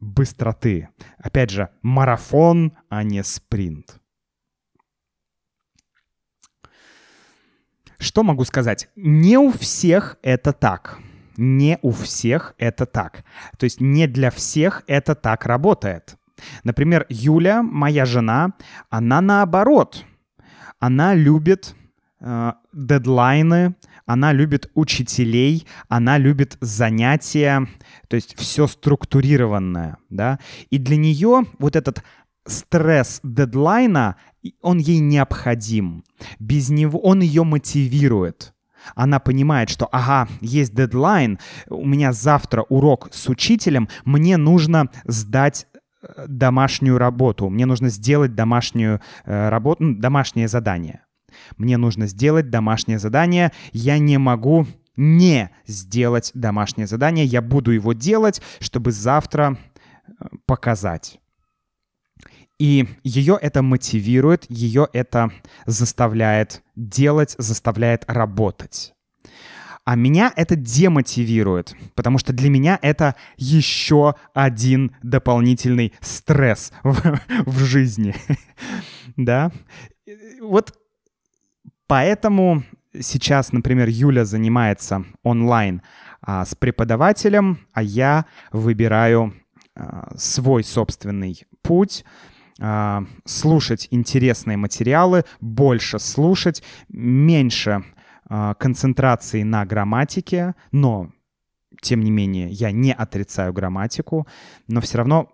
быстроты. 0.00 0.88
Опять 1.18 1.50
же, 1.50 1.70
марафон, 1.82 2.76
а 2.88 3.02
не 3.02 3.22
спринт. 3.22 4.00
Что 7.98 8.22
могу 8.22 8.44
сказать? 8.44 8.88
Не 8.96 9.36
у 9.38 9.52
всех 9.52 10.16
это 10.22 10.52
так. 10.52 10.98
Не 11.36 11.78
у 11.82 11.90
всех 11.90 12.54
это 12.58 12.86
так. 12.86 13.24
То 13.58 13.64
есть 13.64 13.80
не 13.80 14.06
для 14.06 14.30
всех 14.30 14.82
это 14.86 15.14
так 15.14 15.44
работает. 15.44 16.16
Например, 16.64 17.04
Юля, 17.10 17.62
моя 17.62 18.06
жена, 18.06 18.54
она 18.88 19.20
наоборот. 19.20 20.04
Она 20.78 21.14
любит 21.14 21.74
э, 22.20 22.52
дедлайны, 22.72 23.74
она 24.12 24.32
любит 24.32 24.68
учителей, 24.74 25.68
она 25.88 26.18
любит 26.18 26.58
занятия, 26.60 27.68
то 28.08 28.16
есть 28.16 28.34
все 28.36 28.66
структурированное, 28.66 29.98
да. 30.08 30.40
И 30.68 30.78
для 30.78 30.96
нее 30.96 31.44
вот 31.60 31.76
этот 31.76 32.02
стресс 32.44 33.20
дедлайна, 33.22 34.16
он 34.62 34.78
ей 34.78 34.98
необходим. 34.98 36.02
Без 36.40 36.70
него 36.70 36.98
он 36.98 37.20
ее 37.20 37.44
мотивирует. 37.44 38.52
Она 38.96 39.20
понимает, 39.20 39.70
что, 39.70 39.88
ага, 39.92 40.28
есть 40.40 40.74
дедлайн, 40.74 41.38
у 41.68 41.86
меня 41.86 42.12
завтра 42.12 42.62
урок 42.62 43.10
с 43.12 43.28
учителем, 43.28 43.88
мне 44.04 44.38
нужно 44.38 44.88
сдать 45.04 45.68
э, 46.02 46.24
домашнюю 46.26 46.98
работу, 46.98 47.48
мне 47.48 47.64
нужно 47.64 47.90
сделать 47.90 48.34
домашнюю 48.34 49.00
э, 49.24 49.48
работу, 49.50 49.94
домашнее 49.94 50.48
задание. 50.48 51.02
Мне 51.56 51.76
нужно 51.76 52.06
сделать 52.06 52.50
домашнее 52.50 52.98
задание. 52.98 53.52
Я 53.72 53.98
не 53.98 54.18
могу 54.18 54.66
не 54.96 55.50
сделать 55.66 56.30
домашнее 56.34 56.86
задание. 56.86 57.24
Я 57.24 57.42
буду 57.42 57.70
его 57.70 57.92
делать, 57.92 58.42
чтобы 58.60 58.92
завтра 58.92 59.56
э, 60.06 60.24
показать. 60.46 61.20
И 62.58 62.86
ее 63.02 63.38
это 63.40 63.62
мотивирует, 63.62 64.44
ее 64.50 64.86
это 64.92 65.30
заставляет 65.64 66.62
делать, 66.76 67.34
заставляет 67.38 68.04
работать. 68.06 68.92
А 69.86 69.96
меня 69.96 70.30
это 70.36 70.56
демотивирует, 70.56 71.74
потому 71.94 72.18
что 72.18 72.34
для 72.34 72.50
меня 72.50 72.78
это 72.82 73.16
еще 73.38 74.14
один 74.34 74.94
дополнительный 75.02 75.94
стресс 76.00 76.72
в, 76.82 77.20
в 77.46 77.58
жизни. 77.64 78.14
да? 79.16 79.50
Вот 80.42 80.74
Поэтому 81.90 82.62
сейчас, 83.00 83.50
например, 83.50 83.88
Юля 83.88 84.24
занимается 84.24 85.04
онлайн 85.24 85.82
а, 86.20 86.44
с 86.44 86.54
преподавателем, 86.54 87.66
а 87.72 87.82
я 87.82 88.26
выбираю 88.52 89.34
а, 89.74 90.12
свой 90.16 90.62
собственный 90.62 91.42
путь, 91.62 92.04
а, 92.60 93.02
слушать 93.24 93.88
интересные 93.90 94.56
материалы, 94.56 95.24
больше 95.40 95.98
слушать, 95.98 96.62
меньше 96.88 97.82
а, 98.28 98.54
концентрации 98.54 99.42
на 99.42 99.66
грамматике, 99.66 100.54
но 100.70 101.10
тем 101.82 102.02
не 102.02 102.12
менее 102.12 102.50
я 102.50 102.70
не 102.70 102.94
отрицаю 102.94 103.52
грамматику, 103.52 104.28
но 104.68 104.80
все 104.80 104.98
равно 104.98 105.28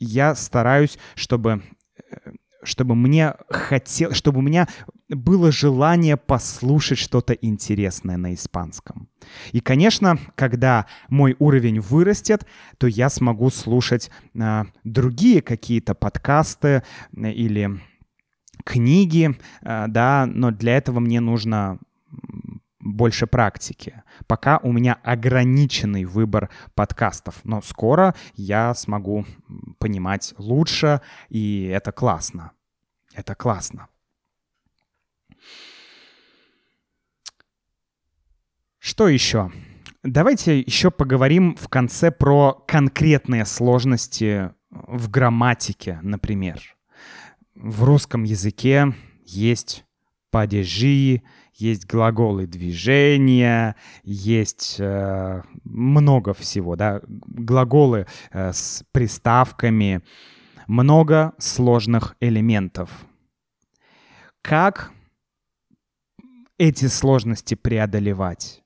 я 0.00 0.34
стараюсь, 0.34 0.98
чтобы 1.14 1.62
э, 2.10 2.32
чтобы 2.62 2.94
мне 2.94 3.34
хотел, 3.48 4.12
чтобы 4.12 4.38
у 4.38 4.42
меня 4.42 4.68
было 5.08 5.52
желание 5.52 6.16
послушать 6.16 6.98
что-то 6.98 7.32
интересное 7.34 8.16
на 8.16 8.34
испанском. 8.34 9.08
И, 9.52 9.60
конечно, 9.60 10.18
когда 10.34 10.86
мой 11.08 11.36
уровень 11.38 11.80
вырастет, 11.80 12.46
то 12.78 12.86
я 12.86 13.08
смогу 13.08 13.50
слушать 13.50 14.10
э, 14.34 14.64
другие 14.84 15.42
какие-то 15.42 15.94
подкасты 15.94 16.82
э, 17.16 17.30
или 17.30 17.80
книги, 18.64 19.36
э, 19.62 19.84
да, 19.88 20.26
но 20.26 20.50
для 20.50 20.76
этого 20.76 21.00
мне 21.00 21.20
нужно 21.20 21.78
больше 22.82 23.26
практики. 23.26 24.02
Пока 24.26 24.58
у 24.58 24.72
меня 24.72 24.98
ограниченный 25.02 26.04
выбор 26.04 26.50
подкастов, 26.74 27.40
но 27.44 27.62
скоро 27.62 28.14
я 28.34 28.74
смогу 28.74 29.24
понимать 29.78 30.34
лучше, 30.36 31.00
и 31.28 31.64
это 31.64 31.92
классно. 31.92 32.52
Это 33.14 33.34
классно. 33.34 33.88
Что 38.78 39.08
еще? 39.08 39.52
Давайте 40.02 40.58
еще 40.58 40.90
поговорим 40.90 41.54
в 41.54 41.68
конце 41.68 42.10
про 42.10 42.54
конкретные 42.66 43.46
сложности 43.46 44.50
в 44.70 45.08
грамматике, 45.08 46.00
например. 46.02 46.60
В 47.54 47.84
русском 47.84 48.24
языке 48.24 48.92
есть 49.24 49.84
падежи, 50.32 51.22
есть 51.62 51.86
глаголы 51.86 52.46
движения, 52.46 53.76
есть 54.02 54.76
э, 54.78 55.42
много 55.64 56.34
всего, 56.34 56.76
да, 56.76 57.00
глаголы 57.06 58.06
э, 58.32 58.52
с 58.52 58.84
приставками, 58.92 60.02
много 60.66 61.32
сложных 61.38 62.16
элементов. 62.20 62.90
Как 64.42 64.90
эти 66.58 66.86
сложности 66.86 67.54
преодолевать? 67.54 68.62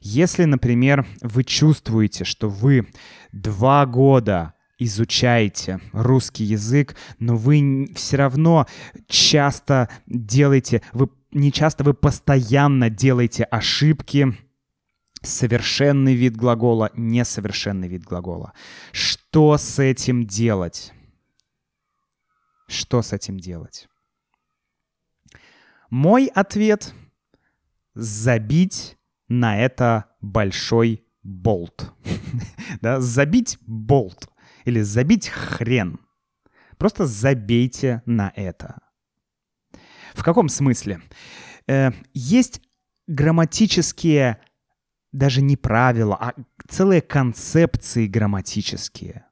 Если, 0.00 0.44
например, 0.44 1.06
вы 1.22 1.44
чувствуете, 1.44 2.24
что 2.24 2.48
вы 2.48 2.88
два 3.32 3.86
года 3.86 4.54
изучаете 4.78 5.80
русский 5.92 6.44
язык, 6.44 6.96
но 7.18 7.36
вы 7.36 7.88
все 7.94 8.16
равно 8.16 8.66
часто 9.06 9.88
делаете, 10.06 10.82
вы 10.92 11.08
не 11.32 11.52
часто, 11.52 11.84
вы 11.84 11.94
постоянно 11.94 12.90
делаете 12.90 13.44
ошибки, 13.44 14.36
совершенный 15.22 16.14
вид 16.14 16.36
глагола, 16.36 16.90
несовершенный 16.94 17.88
вид 17.88 18.04
глагола. 18.04 18.52
Что 18.92 19.56
с 19.56 19.78
этим 19.78 20.26
делать? 20.26 20.92
Что 22.66 23.02
с 23.02 23.12
этим 23.12 23.38
делать? 23.38 23.88
Мой 25.90 26.26
ответ— 26.26 26.94
забить 27.94 28.96
на 29.28 29.58
это 29.58 30.06
большой 30.20 31.04
болт. 31.22 31.92
да, 32.80 33.00
забить 33.00 33.58
болт 33.66 34.28
или 34.64 34.80
забить 34.82 35.28
хрен. 35.28 35.98
Просто 36.78 37.06
забейте 37.06 38.02
на 38.06 38.32
это. 38.36 38.80
В 40.20 40.22
каком 40.22 40.50
смысле? 40.50 41.00
Э, 41.66 41.92
есть 42.12 42.60
грамматические 43.08 44.36
даже 45.12 45.40
не 45.40 45.56
правила, 45.56 46.14
а 46.14 46.34
целые 46.68 47.00
концепции 47.00 48.06
грамматические. 48.06 49.24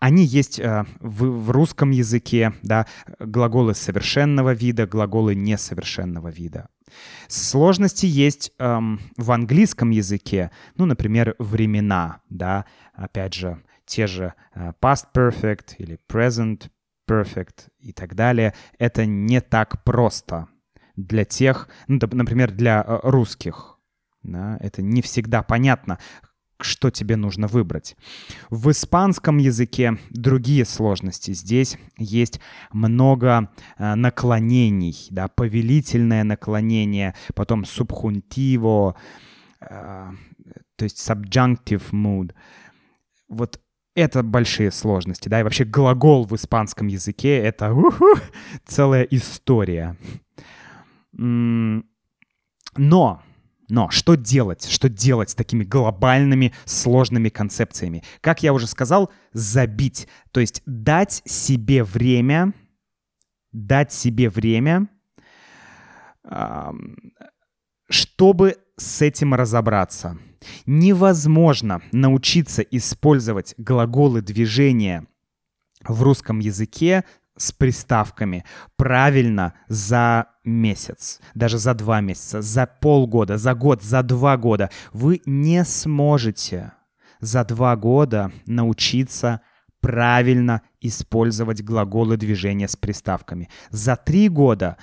Они 0.00 0.24
есть 0.24 0.58
э, 0.58 0.86
в, 0.98 1.26
в 1.26 1.50
русском 1.50 1.90
языке, 1.90 2.54
да, 2.62 2.86
глаголы 3.18 3.74
совершенного 3.74 4.54
вида, 4.54 4.86
глаголы 4.86 5.34
несовершенного 5.34 6.28
вида. 6.28 6.70
Сложности 7.28 8.06
есть 8.06 8.52
эм, 8.58 8.98
в 9.18 9.30
английском 9.30 9.90
языке, 9.90 10.50
ну, 10.74 10.86
например, 10.86 11.36
времена, 11.38 12.22
да, 12.30 12.64
опять 12.94 13.34
же, 13.34 13.62
те 13.84 14.06
же 14.06 14.32
э, 14.54 14.72
past 14.80 15.08
perfect 15.14 15.74
или 15.76 15.98
present 16.10 16.70
perfect 17.08 17.68
и 17.80 17.92
так 17.92 18.14
далее, 18.14 18.54
это 18.78 19.06
не 19.06 19.40
так 19.40 19.84
просто 19.84 20.48
для 20.96 21.24
тех, 21.24 21.68
ну, 21.88 21.98
например, 22.12 22.50
для 22.52 22.84
э, 22.86 23.00
русских. 23.02 23.78
Да, 24.22 24.56
это 24.60 24.82
не 24.82 25.02
всегда 25.02 25.42
понятно, 25.42 25.98
что 26.60 26.90
тебе 26.90 27.16
нужно 27.16 27.46
выбрать. 27.48 27.96
В 28.50 28.70
испанском 28.70 29.38
языке 29.38 29.98
другие 30.10 30.64
сложности. 30.64 31.32
Здесь 31.32 31.76
есть 31.96 32.40
много 32.72 33.50
э, 33.78 33.94
наклонений, 33.94 35.08
да, 35.10 35.28
повелительное 35.28 36.24
наклонение, 36.24 37.14
потом 37.34 37.64
субхунтиво, 37.64 38.96
э, 39.60 40.10
то 40.76 40.84
есть 40.84 40.98
subjunctive 40.98 41.90
mood. 41.90 42.32
Вот 43.28 43.61
это 43.94 44.22
большие 44.22 44.70
сложности, 44.70 45.28
да, 45.28 45.40
и 45.40 45.42
вообще 45.42 45.64
глагол 45.64 46.24
в 46.26 46.34
испанском 46.34 46.86
языке— 46.86 47.38
это 47.38 47.72
уху, 47.72 48.14
целая 48.66 49.02
история. 49.04 49.96
Но 51.12 51.84
но 53.68 53.88
что 53.88 54.16
делать? 54.16 54.68
Что 54.68 54.90
делать 54.90 55.30
с 55.30 55.34
такими 55.34 55.64
глобальными 55.64 56.52
сложными 56.66 57.30
концепциями? 57.30 58.04
Как 58.20 58.42
я 58.42 58.52
уже 58.52 58.66
сказал, 58.66 59.10
забить. 59.32 60.08
То 60.30 60.40
есть 60.40 60.62
дать 60.66 61.22
себе 61.24 61.82
время, 61.82 62.52
дать 63.50 63.90
себе 63.90 64.28
время, 64.28 64.88
чтобы 67.88 68.58
с 68.76 69.00
этим 69.00 69.32
разобраться. 69.32 70.18
Невозможно 70.66 71.82
научиться 71.92 72.62
использовать 72.62 73.54
глаголы 73.58 74.22
движения 74.22 75.06
в 75.86 76.02
русском 76.02 76.38
языке 76.38 77.04
с 77.36 77.52
приставками 77.52 78.44
правильно 78.76 79.54
за 79.68 80.26
месяц, 80.44 81.20
даже 81.34 81.58
за 81.58 81.74
два 81.74 82.00
месяца, 82.00 82.42
за 82.42 82.66
полгода, 82.66 83.38
за 83.38 83.54
год, 83.54 83.82
за 83.82 84.02
два 84.02 84.36
года. 84.36 84.70
Вы 84.92 85.22
не 85.26 85.64
сможете 85.64 86.72
за 87.20 87.44
два 87.44 87.76
года 87.76 88.32
научиться 88.46 89.40
правильно 89.80 90.62
использовать 90.80 91.62
глаголы 91.62 92.16
движения 92.16 92.68
с 92.68 92.76
приставками. 92.76 93.48
За 93.70 93.96
три 93.96 94.28
года 94.28 94.76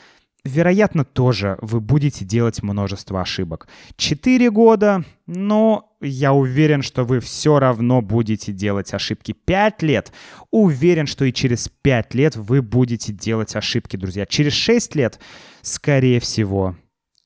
вероятно, 0.43 1.05
тоже 1.05 1.57
вы 1.61 1.79
будете 1.81 2.25
делать 2.25 2.63
множество 2.63 3.21
ошибок. 3.21 3.67
Четыре 3.95 4.49
года, 4.51 5.03
но 5.27 5.95
я 6.01 6.33
уверен, 6.33 6.81
что 6.81 7.03
вы 7.03 7.19
все 7.19 7.59
равно 7.59 8.01
будете 8.01 8.51
делать 8.51 8.93
ошибки. 8.93 9.33
Пять 9.33 9.81
лет, 9.81 10.11
уверен, 10.51 11.07
что 11.07 11.25
и 11.25 11.33
через 11.33 11.69
пять 11.81 12.13
лет 12.13 12.35
вы 12.35 12.61
будете 12.61 13.11
делать 13.11 13.55
ошибки, 13.55 13.97
друзья. 13.97 14.25
Через 14.25 14.53
шесть 14.53 14.95
лет, 14.95 15.19
скорее 15.61 16.19
всего, 16.19 16.77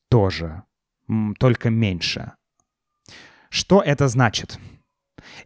тоже, 0.09 0.63
только 1.39 1.69
меньше. 1.69 2.33
Что 3.49 3.81
это 3.81 4.07
значит? 4.07 4.59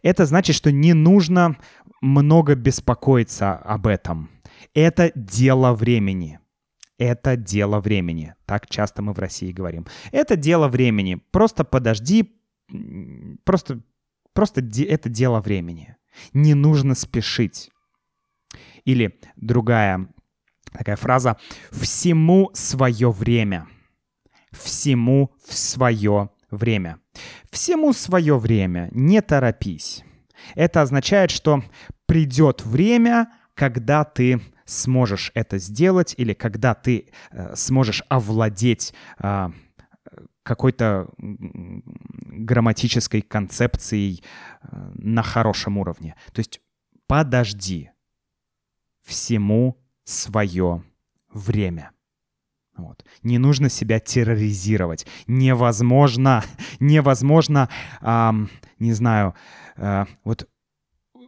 Это 0.02 0.26
значит, 0.26 0.56
что 0.56 0.72
не 0.72 0.94
нужно 0.94 1.56
много 2.00 2.54
беспокоиться 2.54 3.54
об 3.54 3.86
этом. 3.86 4.30
Это 4.74 5.12
дело 5.14 5.74
времени 5.74 6.40
это 6.98 7.36
дело 7.36 7.80
времени. 7.80 8.34
Так 8.44 8.68
часто 8.68 9.02
мы 9.02 9.12
в 9.12 9.18
России 9.18 9.52
говорим. 9.52 9.86
Это 10.12 10.36
дело 10.36 10.68
времени. 10.68 11.14
Просто 11.30 11.64
подожди, 11.64 12.36
просто, 13.44 13.80
просто 14.32 14.60
это 14.60 15.08
дело 15.08 15.40
времени. 15.40 15.96
Не 16.32 16.54
нужно 16.54 16.94
спешить. 16.94 17.70
Или 18.84 19.20
другая 19.36 20.08
такая 20.72 20.96
фраза 20.96 21.36
«всему 21.70 22.50
свое 22.52 23.10
время». 23.10 23.68
Всему 24.50 25.34
в 25.46 25.52
свое 25.52 26.30
время. 26.50 26.98
Всему 27.50 27.92
свое 27.92 28.38
время, 28.38 28.88
не 28.92 29.20
торопись. 29.20 30.02
Это 30.54 30.80
означает, 30.80 31.30
что 31.30 31.62
придет 32.06 32.64
время, 32.64 33.30
когда 33.54 34.04
ты 34.04 34.40
сможешь 34.68 35.32
это 35.34 35.58
сделать 35.58 36.14
или 36.18 36.34
когда 36.34 36.74
ты 36.74 37.08
э, 37.30 37.56
сможешь 37.56 38.04
овладеть 38.08 38.94
э, 39.18 39.50
какой-то 40.42 41.08
грамматической 41.18 43.22
концепцией 43.22 44.22
э, 44.62 44.90
на 44.94 45.22
хорошем 45.22 45.78
уровне. 45.78 46.16
То 46.32 46.40
есть 46.40 46.60
подожди. 47.06 47.90
Всему 49.02 49.78
свое 50.04 50.84
время. 51.32 51.92
Вот. 52.76 53.04
Не 53.22 53.38
нужно 53.38 53.70
себя 53.70 54.00
терроризировать. 54.00 55.06
Невозможно, 55.26 56.44
невозможно, 56.80 57.70
эм, 58.02 58.50
не 58.78 58.92
знаю, 58.92 59.34
э, 59.76 60.04
вот 60.24 60.46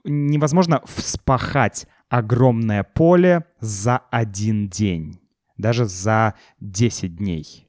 невозможно 0.05 0.83
вспахать 0.87 1.87
огромное 2.11 2.83
поле 2.83 3.45
за 3.61 3.99
один 4.11 4.69
день, 4.69 5.19
даже 5.57 5.87
за 5.87 6.35
10 6.59 7.17
дней. 7.17 7.69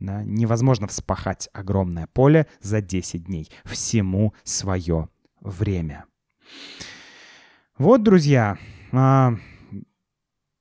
Да? 0.00 0.24
Невозможно 0.24 0.88
вспахать 0.88 1.48
огромное 1.52 2.08
поле 2.08 2.48
за 2.60 2.80
10 2.80 3.24
дней. 3.24 3.48
Всему 3.64 4.34
свое 4.42 5.08
время. 5.40 6.06
Вот, 7.78 8.02
друзья, 8.02 8.58
а, 8.92 9.34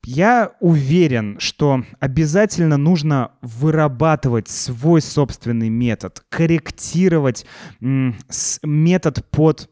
я 0.04 0.52
уверен, 0.60 1.39
что 1.39 1.84
обязательно 2.00 2.78
нужно 2.78 3.32
вырабатывать 3.41 4.50
свой 4.50 5.02
собственный 5.02 5.70
метод, 5.70 6.24
корректировать 6.30 7.46
метод 7.80 9.26
под 9.32 9.70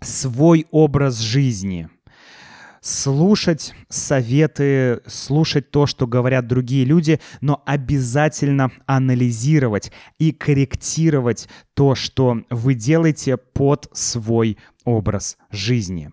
свой 0.00 0.66
образ 0.70 1.18
жизни– 1.18 1.90
слушать 2.86 3.74
советы, 3.88 5.00
слушать 5.06 5.72
то, 5.72 5.86
что 5.86 6.06
говорят 6.06 6.46
другие 6.46 6.84
люди, 6.84 7.20
но 7.40 7.62
обязательно 7.66 8.70
анализировать 8.86 9.90
и 10.18 10.30
корректировать 10.30 11.48
то, 11.74 11.96
что 11.96 12.42
вы 12.48 12.74
делаете 12.74 13.38
под 13.38 13.88
свой 13.92 14.56
образ 14.84 15.36
жизни. 15.50 16.12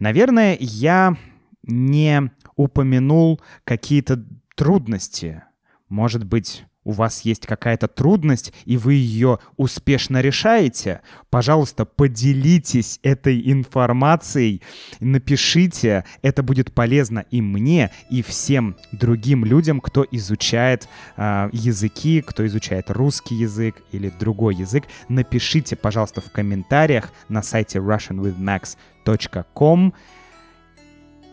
Наверное, 0.00 0.56
я 0.58 1.16
не 1.62 2.32
упомянул 2.56 3.40
какие-то 3.62 4.26
трудности. 4.56 5.44
Может 5.88 6.24
быть, 6.24 6.64
у 6.86 6.92
вас 6.92 7.22
есть 7.22 7.46
какая-то 7.46 7.88
трудность, 7.88 8.52
и 8.64 8.76
вы 8.76 8.94
ее 8.94 9.40
успешно 9.56 10.20
решаете, 10.20 11.00
пожалуйста, 11.30 11.84
поделитесь 11.84 13.00
этой 13.02 13.50
информацией, 13.52 14.62
напишите, 15.00 16.04
это 16.22 16.44
будет 16.44 16.72
полезно 16.72 17.24
и 17.30 17.42
мне, 17.42 17.90
и 18.08 18.22
всем 18.22 18.76
другим 18.92 19.44
людям, 19.44 19.80
кто 19.80 20.06
изучает 20.12 20.88
э, 21.16 21.50
языки, 21.52 22.22
кто 22.22 22.46
изучает 22.46 22.88
русский 22.90 23.34
язык 23.34 23.82
или 23.90 24.08
другой 24.08 24.54
язык. 24.54 24.84
Напишите, 25.08 25.74
пожалуйста, 25.74 26.20
в 26.20 26.30
комментариях 26.30 27.10
на 27.28 27.42
сайте 27.42 27.80
russianwithmax.com. 27.80 29.92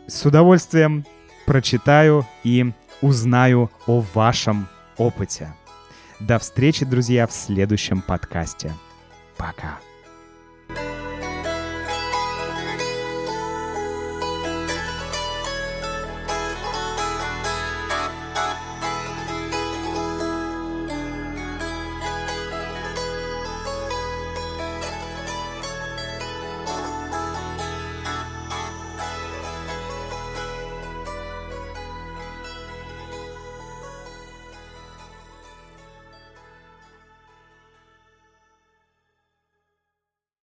С 0.08 0.26
удовольствием 0.26 1.06
прочитаю 1.46 2.26
и 2.44 2.74
узнаю 3.02 3.70
о 3.86 4.04
вашем 4.16 4.68
опыте. 4.98 5.54
До 6.20 6.40
встречи, 6.40 6.86
друзья, 6.86 7.28
в 7.28 7.34
следующем 7.34 8.02
подкасте. 8.02 8.72
Пока. 9.38 9.80